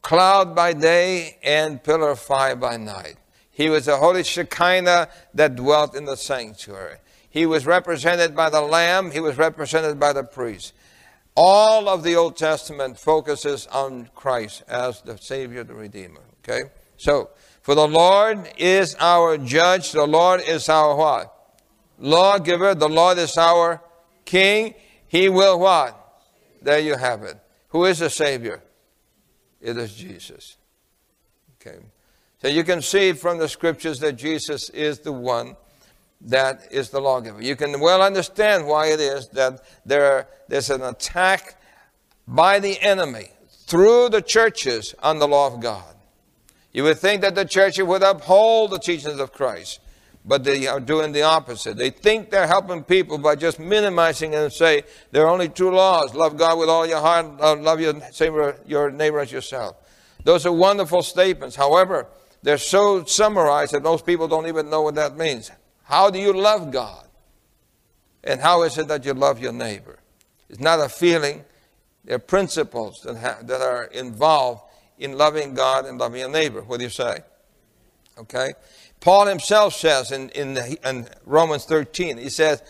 [0.00, 3.16] cloud by day and pillar of fire by night.
[3.50, 6.98] He was the holy Shekinah that dwelt in the sanctuary.
[7.36, 9.10] He was represented by the lamb.
[9.10, 10.72] He was represented by the priest.
[11.34, 16.22] All of the Old Testament focuses on Christ as the Savior, the Redeemer.
[16.42, 16.70] Okay?
[16.96, 17.28] So,
[17.60, 19.92] for the Lord is our judge.
[19.92, 21.58] The Lord is our what?
[21.98, 22.74] Lawgiver.
[22.74, 23.82] The Lord is our
[24.24, 24.72] King.
[25.06, 26.22] He will what?
[26.62, 27.36] There you have it.
[27.68, 28.62] Who is the Savior?
[29.60, 30.56] It is Jesus.
[31.60, 31.80] Okay.
[32.40, 35.54] So you can see from the scriptures that Jesus is the one
[36.22, 37.42] that is the lawgiver.
[37.42, 41.60] You can well understand why it is that there, there's an attack
[42.26, 43.30] by the enemy
[43.66, 45.94] through the churches on the law of God.
[46.72, 49.80] You would think that the churches would uphold the teachings of Christ,
[50.24, 51.76] but they are doing the opposite.
[51.76, 56.14] They think they're helping people by just minimizing and say there are only two laws:
[56.14, 59.76] love God with all your heart, uh, love your neighbor, your neighbor as yourself.
[60.24, 61.56] Those are wonderful statements.
[61.56, 62.08] However,
[62.42, 65.50] they're so summarized that most people don't even know what that means.
[65.86, 67.06] How do you love God?
[68.24, 70.00] And how is it that you love your neighbor?
[70.50, 71.44] It's not a feeling,
[72.04, 74.62] there are principles that, ha- that are involved
[74.98, 76.62] in loving God and loving your neighbor.
[76.62, 77.18] What do you say?
[78.18, 78.54] Okay?
[79.00, 82.64] Paul himself says in, in, the, in Romans 13, he says,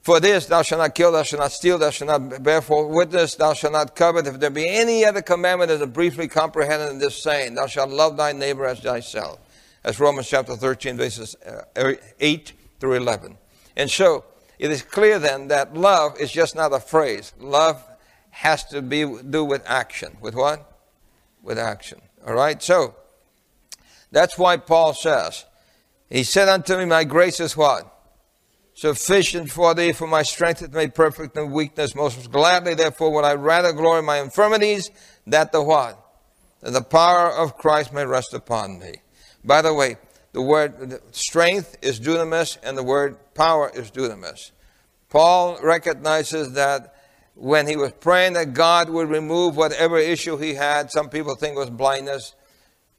[0.00, 2.92] For this thou shalt not kill, thou shalt not steal, thou shalt not bear false
[2.92, 4.26] witness, thou shalt not covet.
[4.26, 7.90] If there be any other commandment that is briefly comprehended in this saying, thou shalt
[7.90, 9.38] love thy neighbor as thyself.
[9.82, 13.36] That's Romans chapter 13, verses uh, 8 through 11.
[13.76, 14.24] And so,
[14.58, 17.32] it is clear then that love is just not a phrase.
[17.38, 17.82] Love
[18.30, 20.16] has to be do with action.
[20.20, 20.80] With what?
[21.42, 22.00] With action.
[22.26, 22.62] All right?
[22.62, 22.94] So,
[24.12, 25.46] that's why Paul says,
[26.08, 27.88] He said unto me, My grace is what?
[28.74, 31.94] Sufficient for thee, for my strength is made perfect in weakness.
[31.94, 34.90] Most gladly, therefore, would I rather glory in my infirmities,
[35.26, 35.98] that the what?
[36.60, 39.02] That the power of Christ may rest upon me.
[39.44, 39.96] By the way,
[40.32, 44.52] the word strength is dunamis and the word power is dunamis.
[45.08, 46.94] Paul recognizes that
[47.34, 51.56] when he was praying that God would remove whatever issue he had, some people think
[51.56, 52.34] was blindness,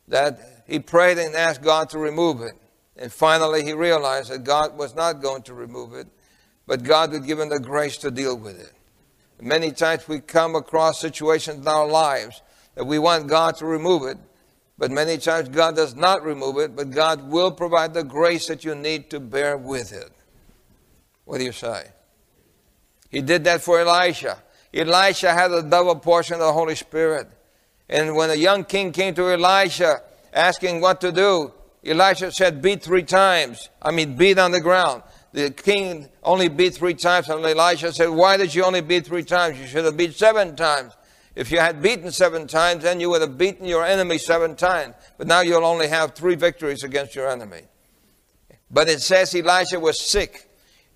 [0.07, 2.53] that he prayed and asked God to remove it.
[2.97, 6.07] And finally he realized that God was not going to remove it,
[6.67, 8.73] but God would give him the grace to deal with it.
[9.41, 12.41] Many times we come across situations in our lives
[12.75, 14.17] that we want God to remove it,
[14.77, 18.63] but many times God does not remove it, but God will provide the grace that
[18.63, 20.11] you need to bear with it.
[21.25, 21.87] What do you say?
[23.09, 24.41] He did that for Elisha.
[24.73, 27.27] Elisha had a double portion of the Holy Spirit.
[27.87, 30.01] And when a young king came to Elisha
[30.33, 31.53] asking what to do,
[31.85, 33.69] Elisha said, beat three times.
[33.81, 35.03] I mean, beat on the ground.
[35.33, 39.23] The king only beat three times, and Elisha said, Why did you only beat three
[39.23, 39.59] times?
[39.59, 40.93] You should have beat seven times.
[41.35, 44.93] If you had beaten seven times, then you would have beaten your enemy seven times.
[45.17, 47.61] But now you'll only have three victories against your enemy.
[48.69, 50.49] But it says Elisha was sick.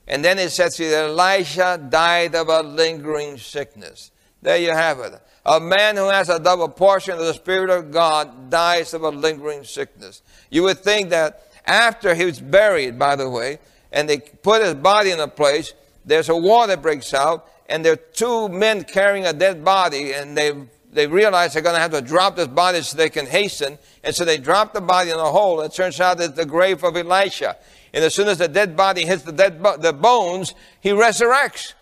[0.07, 4.11] And then it says that Elisha died of a lingering sickness.
[4.41, 5.19] There you have it.
[5.45, 9.09] A man who has a double portion of the Spirit of God dies of a
[9.09, 10.21] lingering sickness.
[10.51, 13.59] You would think that after he was buried, by the way,
[13.91, 15.73] and they put his body in a place,
[16.05, 20.13] there's a war that breaks out, and there are two men carrying a dead body,
[20.13, 20.53] and they
[20.91, 24.15] they realize they're going to have to drop this body so they can hasten, and
[24.15, 25.61] so they drop the body in a hole.
[25.61, 27.57] It turns out it's the grave of Elisha,
[27.93, 31.73] and as soon as the dead body hits the dead bo- the bones, he resurrects.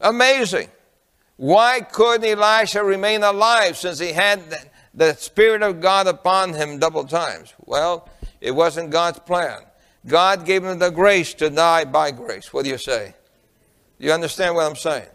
[0.00, 0.68] Amazing.
[1.36, 4.40] Why couldn't Elisha remain alive since he had
[4.92, 7.52] the Spirit of God upon him double times?
[7.58, 8.08] Well,
[8.40, 9.62] it wasn't God's plan.
[10.06, 12.52] God gave him the grace to die by grace.
[12.52, 13.14] What do you say?
[13.98, 15.08] You understand what I'm saying?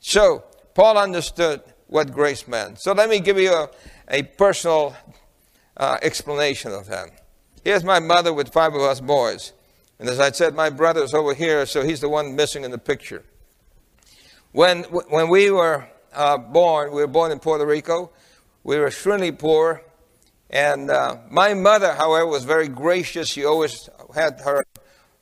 [0.00, 2.80] So, Paul understood what grace meant.
[2.80, 3.70] So, let me give you a,
[4.08, 4.96] a personal
[5.76, 7.08] uh, explanation of that.
[7.64, 9.52] Here's my mother with five of us boys.
[9.98, 12.78] And as I said, my brother's over here, so he's the one missing in the
[12.78, 13.22] picture.
[14.52, 18.10] When, when we were uh, born, we were born in Puerto Rico.
[18.64, 19.82] We were extremely poor.
[20.48, 23.28] And uh, my mother, however, was very gracious.
[23.28, 24.64] She always had her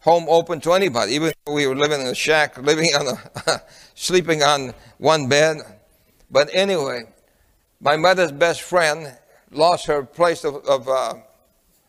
[0.09, 3.63] home open to anybody, even though we were living in a shack, living on a,
[3.95, 5.59] sleeping on one bed.
[6.31, 7.03] But anyway,
[7.79, 9.15] my mother's best friend
[9.51, 11.15] lost her place of, of, uh,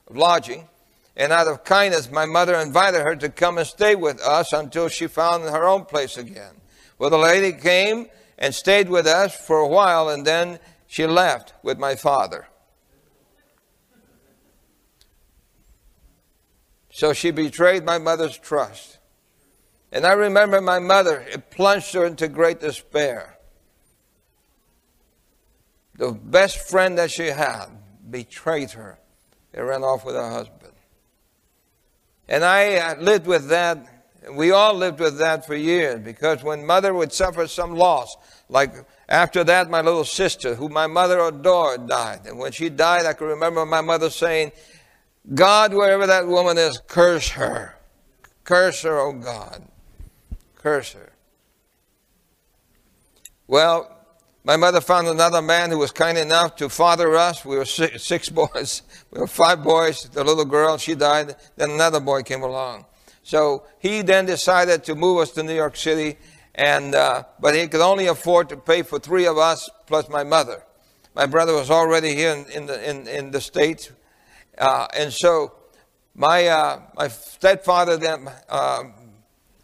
[0.07, 0.67] of lodging.
[1.15, 4.89] And out of kindness, my mother invited her to come and stay with us until
[4.89, 6.55] she found her own place again.
[6.97, 8.07] Well, the lady came
[8.37, 12.47] and stayed with us for a while, and then she left with my father.
[16.99, 18.97] So she betrayed my mother's trust.
[19.89, 23.37] And I remember my mother, it plunged her into great despair.
[25.95, 27.67] The best friend that she had
[28.09, 28.99] betrayed her
[29.53, 30.73] and ran off with her husband.
[32.27, 33.77] And I uh, lived with that.
[34.33, 38.13] We all lived with that for years because when mother would suffer some loss,
[38.49, 38.73] like
[39.07, 42.25] after that, my little sister, who my mother adored, died.
[42.25, 44.51] And when she died, I can remember my mother saying,
[45.33, 47.75] God, wherever that woman is, curse her.
[48.43, 49.67] Curse her, oh God.
[50.55, 51.11] Curse her.
[53.47, 53.95] Well,
[54.43, 57.43] my mother found another man who was kind enough to father us.
[57.43, 58.81] We were six, six, boys.
[59.11, 60.03] We were five boys.
[60.03, 61.35] The little girl, she died.
[61.55, 62.85] Then another boy came along.
[63.21, 66.17] So he then decided to move us to New York City,
[66.55, 70.23] and uh, but he could only afford to pay for three of us plus my
[70.23, 70.63] mother.
[71.13, 73.91] My brother was already here in, in the in, in the states
[74.59, 75.53] uh, and so
[76.15, 78.83] my, uh, my stepfather then uh,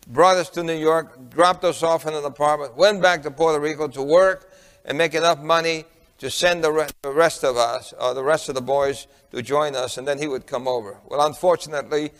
[0.07, 3.59] brought us to New York, dropped us off in an apartment, went back to Puerto
[3.59, 4.51] Rico to work
[4.85, 5.85] and make enough money
[6.19, 9.41] to send the, re- the rest of us, or the rest of the boys, to
[9.41, 10.97] join us, and then he would come over.
[11.05, 12.11] Well, unfortunately,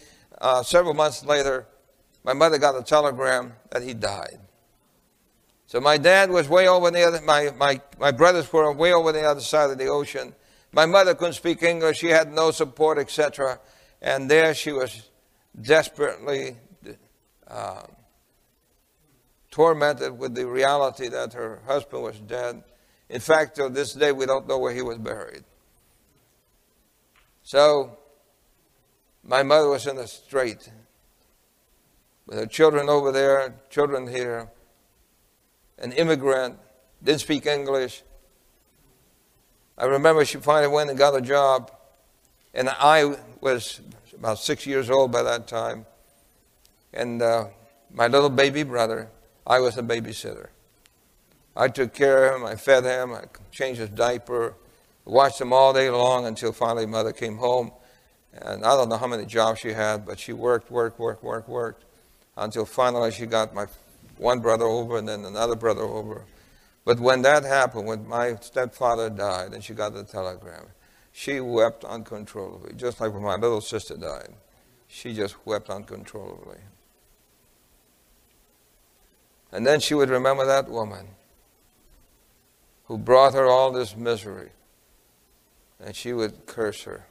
[0.41, 1.65] uh, several months later,
[2.23, 4.39] my mother got a telegram that he died.
[5.67, 9.11] So my dad was way over the other, my, my, my brothers were way over
[9.11, 10.36] the other side of the ocean.
[10.76, 11.99] My mother couldn't speak English.
[11.99, 13.61] She had no support, etc.
[14.01, 15.09] And there she was
[15.59, 16.57] desperately
[17.47, 17.84] uh,
[19.49, 22.61] tormented with the reality that her husband was dead.
[23.07, 25.45] In fact, to this day, we don't know where he was buried.
[27.43, 27.97] So,
[29.23, 30.69] my mother was in a strait
[32.26, 34.51] with her children over there, children here,
[35.78, 36.59] an immigrant,
[37.01, 38.03] didn't speak English,
[39.78, 41.71] I remember she finally went and got a job,
[42.53, 43.82] and I was
[44.13, 45.86] about six years old by that time.
[46.93, 47.47] And uh,
[47.93, 49.09] my little baby brother,
[49.45, 50.47] I was a babysitter.
[51.57, 54.55] I took care of him, I fed him, I changed his diaper,
[55.05, 57.71] watched him all day long until finally mother came home.
[58.34, 61.47] And I don't know how many jobs she had, but she worked, worked, worked, worked,
[61.47, 61.86] worked
[62.38, 63.65] until finally she got my
[64.17, 66.26] one brother over and then another brother over.
[66.86, 70.68] But when that happened, when my stepfather died and she got the telegram,
[71.12, 74.36] she wept uncontrollably, just like when my little sister died.
[74.88, 76.60] She just wept uncontrollably.
[79.52, 81.08] And then she would remember that woman
[82.84, 84.52] who brought her all this misery,
[85.80, 87.08] and she would curse her.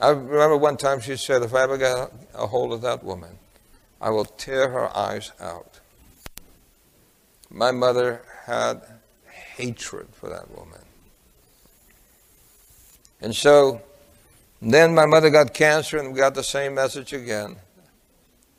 [0.00, 3.38] I remember one time she said, If I ever get a hold of that woman,
[4.00, 5.80] I will tear her eyes out
[7.54, 8.82] my mother had
[9.56, 10.80] hatred for that woman.
[13.20, 13.80] And so
[14.60, 17.56] then my mother got cancer and we got the same message again.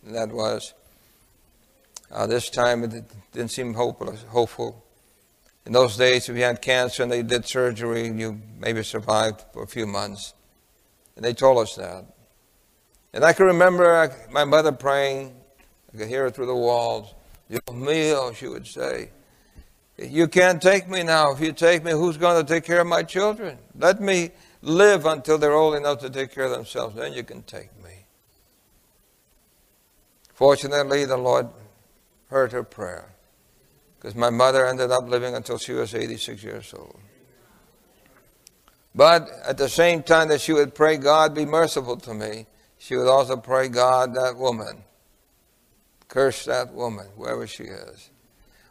[0.06, 0.74] And that was,
[2.10, 4.82] uh, this time it didn't seem hopeless, hopeful.
[5.66, 9.64] In those days, if you had cancer and they did surgery, you maybe survived for
[9.64, 10.34] a few months.
[11.18, 12.06] And they told us that.
[13.14, 15.36] And I can remember uh, my mother praying.
[15.94, 17.14] I could hear it through the walls.
[17.50, 19.10] Dios mío, she would say.
[19.98, 21.32] You can't take me now.
[21.32, 23.58] If you take me, who's going to take care of my children?
[23.78, 24.32] Let me
[24.62, 26.96] live until they're old enough to take care of themselves.
[26.96, 28.06] Then you can take me.
[30.34, 31.48] Fortunately, the Lord
[32.30, 33.14] heard her prayer
[33.98, 37.00] because my mother ended up living until she was 86 years old.
[38.94, 42.96] But at the same time that she would pray, God, be merciful to me, she
[42.96, 44.84] would also pray, God, that woman
[46.08, 48.10] Curse that woman, wherever she is.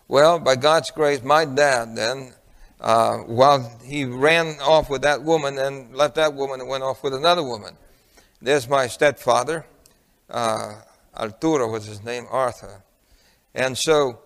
[0.07, 2.35] Well, by God's grace, my dad then,
[2.81, 7.03] uh, while he ran off with that woman and left that woman and went off
[7.03, 7.77] with another woman.
[8.43, 9.65] There's my stepfather,
[10.29, 10.75] uh,
[11.17, 12.83] Arturo was his name, Arthur.
[13.55, 14.21] And so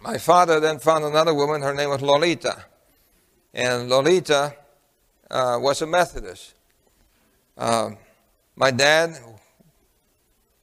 [0.00, 2.64] my father then found another woman, her name was Lolita.
[3.54, 4.54] And Lolita
[5.30, 6.54] uh, was a Methodist.
[7.56, 7.90] Uh,
[8.56, 9.18] my dad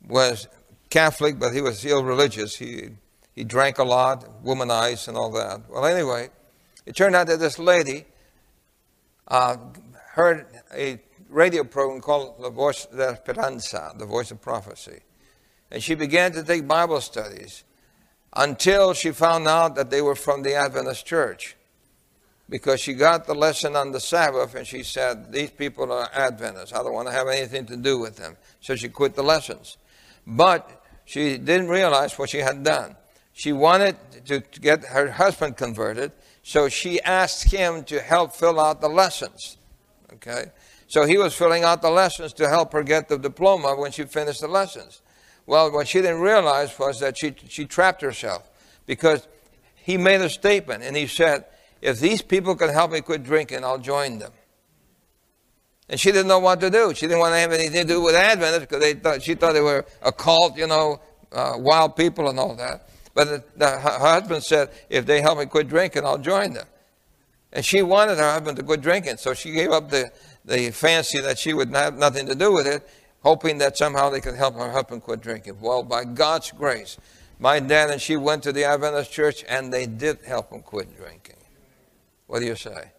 [0.07, 0.47] was
[0.89, 2.55] Catholic, but he was still religious.
[2.55, 2.89] He,
[3.35, 5.69] he drank a lot, womanized, and all that.
[5.69, 6.29] Well, anyway,
[6.85, 8.05] it turned out that this lady
[9.27, 9.57] uh,
[10.13, 15.01] heard a radio program called La Voz de Esperanza, The Voice of Prophecy.
[15.71, 17.63] And she began to take Bible studies
[18.35, 21.55] until she found out that they were from the Adventist church.
[22.49, 26.73] Because she got the lesson on the Sabbath and she said, These people are Adventists.
[26.73, 28.37] I don't want to have anything to do with them.
[28.59, 29.77] So she quit the lessons.
[30.25, 30.78] But
[31.10, 32.95] she didn't realize what she had done.
[33.34, 33.95] She wanted
[34.28, 36.12] to get her husband converted,
[36.43, 39.57] so she asked him to help fill out the lessons.
[40.14, 40.51] Okay?
[40.88, 44.03] So he was filling out the lessons to help her get the diploma when she
[44.03, 45.01] finished the lessons.
[45.47, 48.47] Well, what she didn't realize was that she, she trapped herself
[48.86, 49.28] because
[49.74, 51.45] he made a statement and he said,
[51.82, 54.34] If these people can help me quit drinking, I'll join them.
[55.89, 56.93] And she didn't know what to do.
[56.93, 59.53] She didn't want to have anything to do with Adventists because they thought, she thought
[59.53, 62.89] they were a cult, you know, uh, wild people and all that.
[63.15, 66.67] But the, the, her husband said, If they help me quit drinking, I'll join them.
[67.51, 70.11] And she wanted her husband to quit drinking, so she gave up the,
[70.45, 72.87] the fancy that she would have nothing to do with it
[73.23, 75.59] hoping that somehow they could help her husband quit drinking.
[75.59, 76.97] Well, by God's grace,
[77.37, 80.95] my dad and she went to the Adventist church and they did help him quit
[80.95, 81.35] drinking.
[82.27, 82.91] What do you say?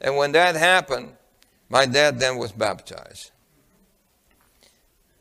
[0.00, 1.12] And when that happened,
[1.70, 3.30] my dad then was baptized.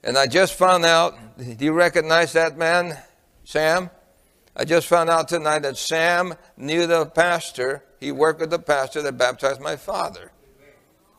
[0.03, 2.97] And I just found out, do you recognize that man,
[3.43, 3.89] Sam?
[4.55, 7.83] I just found out tonight that Sam knew the pastor.
[7.99, 10.31] He worked with the pastor that baptized my father,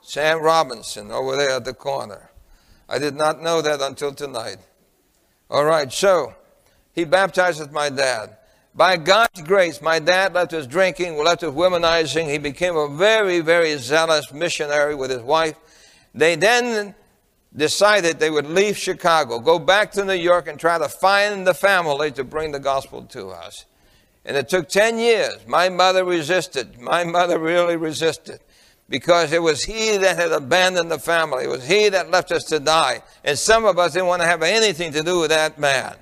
[0.03, 2.31] Sam Robinson, over there at the corner.
[2.89, 4.59] I did not know that until tonight.
[5.49, 6.35] All right, so
[6.93, 8.37] he baptizes my dad.
[8.75, 12.31] By God's grace, my dad left his drinking, left his womanizing.
[12.31, 15.57] He became a very, very zealous missionary with his wife.
[16.15, 16.95] They then
[17.55, 21.55] decided they would leave Chicago, go back to New York, and try to find the
[21.55, 23.67] family to bring the gospel to us.
[24.25, 25.47] And it took 10 years.
[25.47, 26.79] My mother resisted.
[26.79, 28.41] My mother really resisted
[28.89, 31.45] because it was he that had abandoned the family.
[31.45, 33.03] It was he that left us to die.
[33.25, 35.97] And some of us didn't want to have anything to do with that man.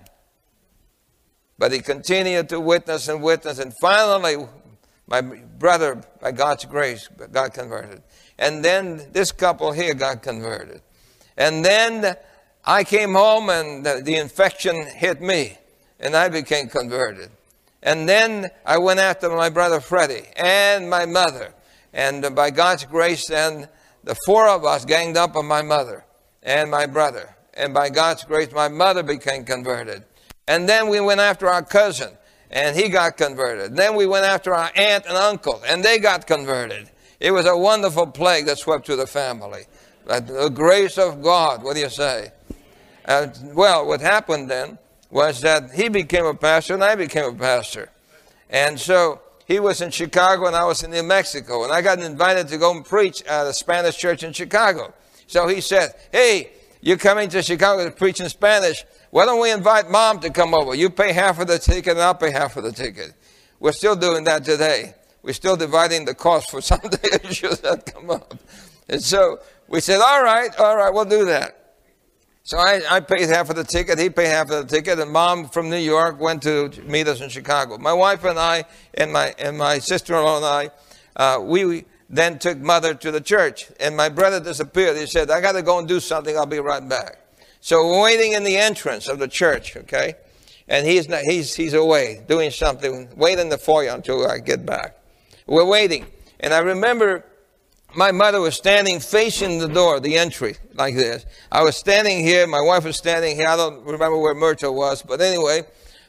[1.59, 3.59] But he continued to witness and witness.
[3.59, 4.47] And finally,
[5.07, 8.03] my brother, by God's grace, got converted.
[8.39, 10.83] And then this couple here got converted.
[11.37, 12.15] And then
[12.65, 15.59] I came home and the, infection hit me.
[15.99, 17.31] And I became converted.
[17.83, 21.55] And then I went after my brother Freddie and my mother.
[21.93, 23.69] And by God's grace, then
[24.05, 26.05] the four of us ganged up on my mother
[26.43, 27.35] and my brother.
[27.55, 30.05] And by God's grace, my mother became converted.
[30.49, 32.11] And then we went after our cousin,
[32.51, 33.77] and he got converted.
[33.77, 36.91] Then we went after our aunt and uncle, and they got converted.
[37.21, 39.65] It was a wonderful plague that swept through the family.
[40.07, 42.33] The grace of God, what do you say?
[43.05, 44.79] Uh, well, what happened then
[45.11, 47.91] was that he became a pastor and I became a pastor.
[48.49, 51.65] And so he was in Chicago and I was in New Mexico.
[51.65, 54.95] And I got invited to go and preach at a Spanish church in Chicago.
[55.27, 58.85] So he said, Hey, you're coming to Chicago to preach in Spanish.
[59.11, 60.75] Why don't we invite mom to come over?
[60.75, 63.15] You pay half of the ticket and I'll pay half of the ticket.
[63.61, 64.95] We're still doing that today.
[65.23, 68.35] We're still dividing the cost for some of the issues that come up.
[68.89, 71.55] And so we said, All right, all right, we'll do that.
[72.45, 75.11] So I, I, paid half of the ticket, he paid half of the ticket, and
[75.11, 77.77] mom from New York went to meet us in Chicago.
[77.77, 80.71] My wife and I, and my, and my sister-in-law and I,
[81.23, 84.97] uh, we then took mother to the church, and my brother disappeared.
[84.97, 87.19] He said, I got to go and do something, I'll be right back.
[87.69, 90.15] So we're waiting in the entrance of the church, okay?
[90.69, 94.65] And he's, not, he's, he's away doing something, wait in the foyer until I get
[94.65, 94.97] back.
[95.47, 96.07] We're waiting.
[96.41, 97.27] And I remember
[97.95, 101.27] my mother was standing facing the door, the entry, like this.
[101.53, 102.47] I was standing here.
[102.47, 103.49] My wife was standing here.
[103.49, 105.65] I don't remember where Myrtle was, but anyway,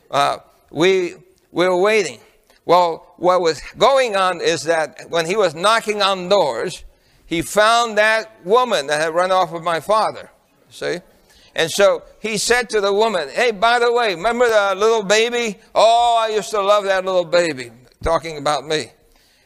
[0.10, 0.38] uh,
[0.72, 1.16] we,
[1.52, 2.22] we were waiting.
[2.64, 6.86] Well, what was going on is that when he was knocking on doors,
[7.26, 10.30] he found that woman that had run off with my father.
[10.70, 11.00] See?
[11.56, 15.58] And so he said to the woman, Hey, by the way, remember the little baby?
[15.74, 17.72] Oh, I used to love that little baby.
[18.04, 18.92] Talking about me.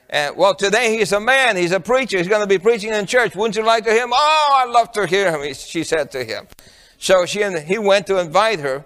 [0.09, 1.57] And, well, today he's a man.
[1.57, 2.17] He's a preacher.
[2.17, 3.35] He's going to be preaching in church.
[3.35, 4.11] Wouldn't you like to hear him?
[4.13, 6.47] Oh, I'd love to hear him, she said to him.
[6.99, 8.85] So she and he went to invite her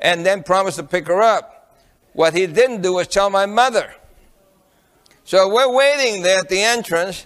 [0.00, 1.78] and then promised to pick her up.
[2.12, 3.94] What he didn't do was tell my mother.
[5.24, 7.24] So we're waiting there at the entrance,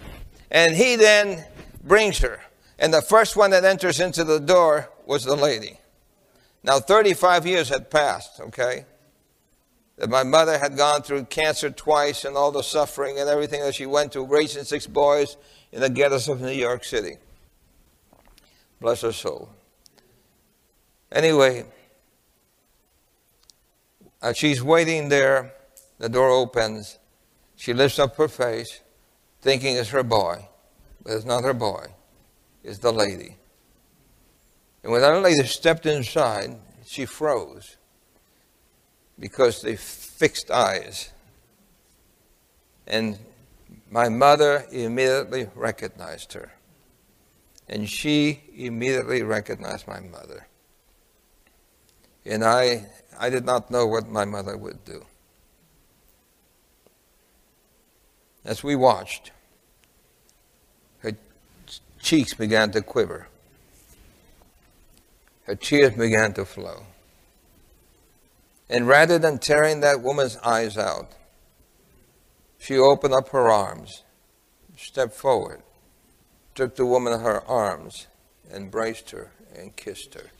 [0.51, 1.45] and he then
[1.83, 2.41] brings her.
[2.79, 5.79] And the first one that enters into the door was the lady.
[6.63, 8.85] Now, 35 years had passed, okay?
[9.97, 13.75] that my mother had gone through cancer twice and all the suffering and everything that
[13.75, 15.37] she went through, raising six boys
[15.73, 17.17] in the ghettos of New York City.
[18.81, 19.51] Bless her soul.
[21.11, 21.65] Anyway,
[24.23, 25.55] as she's waiting there,
[25.99, 26.99] the door opens.
[27.55, 28.81] She lifts up her face,
[29.41, 30.47] thinking it's her boy,
[31.03, 31.87] but it's not her boy.
[32.63, 33.37] it's the lady.
[34.87, 37.77] And when that lady stepped inside, she froze
[39.19, 41.11] because they fixed eyes.
[42.87, 43.19] And
[43.91, 46.53] my mother immediately recognized her.
[47.69, 50.47] And she immediately recognized my mother.
[52.25, 52.87] And I,
[53.19, 55.05] I did not know what my mother would do.
[58.45, 59.33] As we watched,
[61.01, 61.11] her
[62.01, 63.27] cheeks began to quiver.
[65.47, 66.83] Her tears began to flow.
[68.69, 71.13] And rather than tearing that woman's eyes out,
[72.59, 74.03] she opened up her arms,
[74.77, 75.63] stepped forward,
[76.57, 78.09] took the woman in her arms,
[78.53, 80.31] embraced her, and kissed her.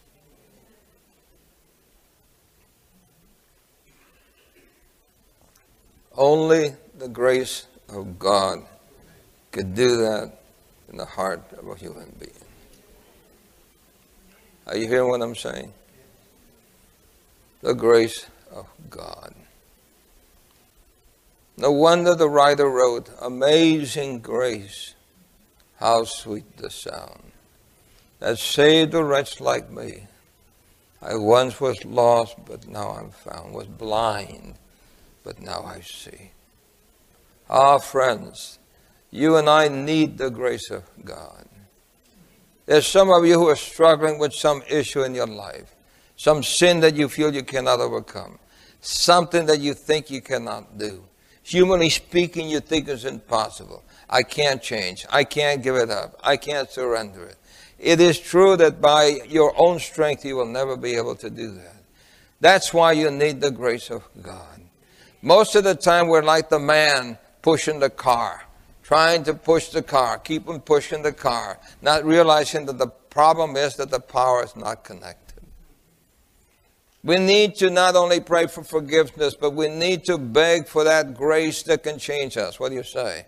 [6.17, 8.65] Only the grace of God
[9.53, 10.33] could do that
[10.91, 12.46] in the heart of a human being.
[14.67, 15.73] Are you hearing what I'm saying?
[17.63, 19.35] The grace of God.
[21.57, 24.95] No wonder the writer wrote, Amazing grace,
[25.79, 27.33] how sweet the sound
[28.19, 30.07] that saved a wretch like me.
[31.01, 34.55] I once was lost, but now I'm found, was blind,
[35.23, 36.31] but now I see.
[37.49, 38.59] Ah, friends,
[39.11, 41.47] you and I need the grace of God.
[42.67, 45.75] There's some of you who are struggling with some issue in your life,
[46.17, 48.39] some sin that you feel you cannot overcome,
[48.81, 51.05] something that you think you cannot do.
[51.45, 53.85] Humanly speaking, you think it's impossible.
[54.11, 55.07] I can't change.
[55.11, 56.21] I can't give it up.
[56.25, 57.37] I can't surrender it.
[57.79, 61.53] It is true that by your own strength, you will never be able to do
[61.53, 61.77] that.
[62.41, 64.61] That's why you need the grace of God.
[65.23, 68.45] Most of the time, we're like the man pushing the car,
[68.87, 73.57] trying to push the car, keep on pushing the car, not realizing that the problem
[73.57, 75.43] is that the power is not connected.
[77.03, 81.15] We need to not only pray for forgiveness, but we need to beg for that
[81.15, 82.61] grace that can change us.
[82.61, 83.27] What do you say?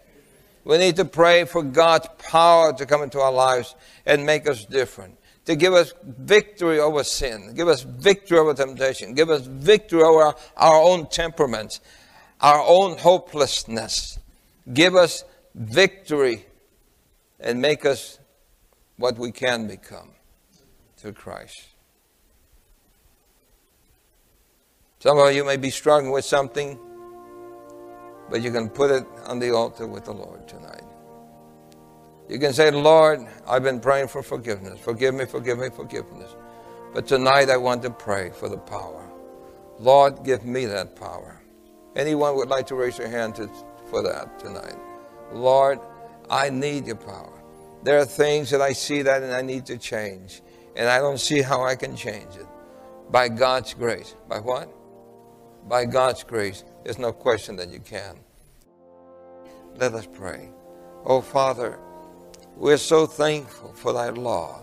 [0.62, 3.74] We need to pray for God's power to come into our lives
[4.06, 9.12] and make us different, to give us victory over sin, give us victory over temptation,
[9.12, 11.80] give us victory over our, own temperaments,
[12.40, 14.20] our own hopelessness.
[14.72, 15.24] Give us
[15.58, 16.46] victory
[17.40, 18.18] and make us
[18.96, 20.10] what we can become
[20.96, 21.68] through Christ.
[25.00, 26.78] Some of you may be struggling with something,
[28.30, 30.82] but you can put it on the altar with the Lord tonight.
[32.28, 34.78] You can say, Lord, I've been praying for forgiveness.
[34.80, 36.34] Forgive me, forgive me, forgiveness.
[36.92, 39.08] But tonight I want to pray for the power.
[39.78, 41.40] Lord, give me that power.
[41.96, 43.48] Anyone would like to raise their hand to,
[43.88, 44.76] for that tonight?
[45.32, 45.78] Lord,
[46.30, 47.42] I need your power.
[47.82, 50.42] There are things that I see that and I need to change.
[50.76, 52.46] And I don't see how I can change it.
[53.10, 54.14] By God's grace.
[54.28, 54.72] By what?
[55.68, 58.16] by God's grace, there's no question that you can.
[59.76, 60.48] Let us pray.
[61.04, 61.78] Oh, Father,
[62.56, 64.62] we're so thankful for thy law.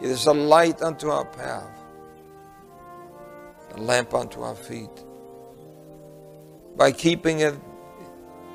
[0.00, 1.78] It is a light unto our path,
[3.74, 5.04] a lamp unto our feet.
[6.76, 7.54] By keeping it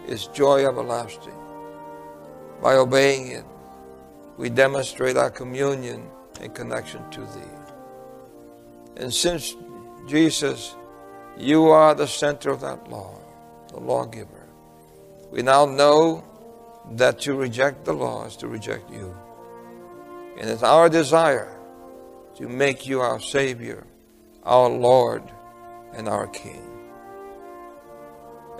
[0.07, 1.33] is joy everlasting.
[2.61, 3.45] By obeying it,
[4.37, 6.09] we demonstrate our communion
[6.41, 7.57] and connection to Thee.
[8.97, 9.55] And since
[10.07, 10.75] Jesus
[11.37, 13.17] you are the center of that law,
[13.69, 14.47] the lawgiver.
[15.31, 16.23] We now know
[16.91, 19.15] that to reject the law is to reject you.
[20.37, 21.57] And it's our desire
[22.35, 23.85] to make you our Savior,
[24.43, 25.23] our Lord,
[25.93, 26.70] and our King.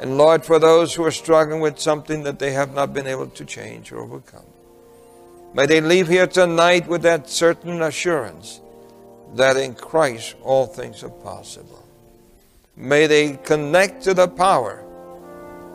[0.02, 3.28] And Lord, for those who are struggling with something that they have not been able
[3.28, 4.46] to change or overcome,
[5.54, 8.62] may they leave here tonight with that certain assurance
[9.36, 11.86] that in Christ all things are possible.
[12.76, 14.84] May they connect to the power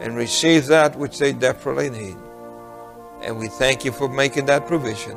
[0.01, 2.17] and receive that which they desperately need.
[3.23, 5.17] And we thank you for making that provision.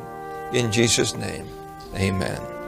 [0.54, 1.48] In Jesus' name,
[1.96, 2.59] amen.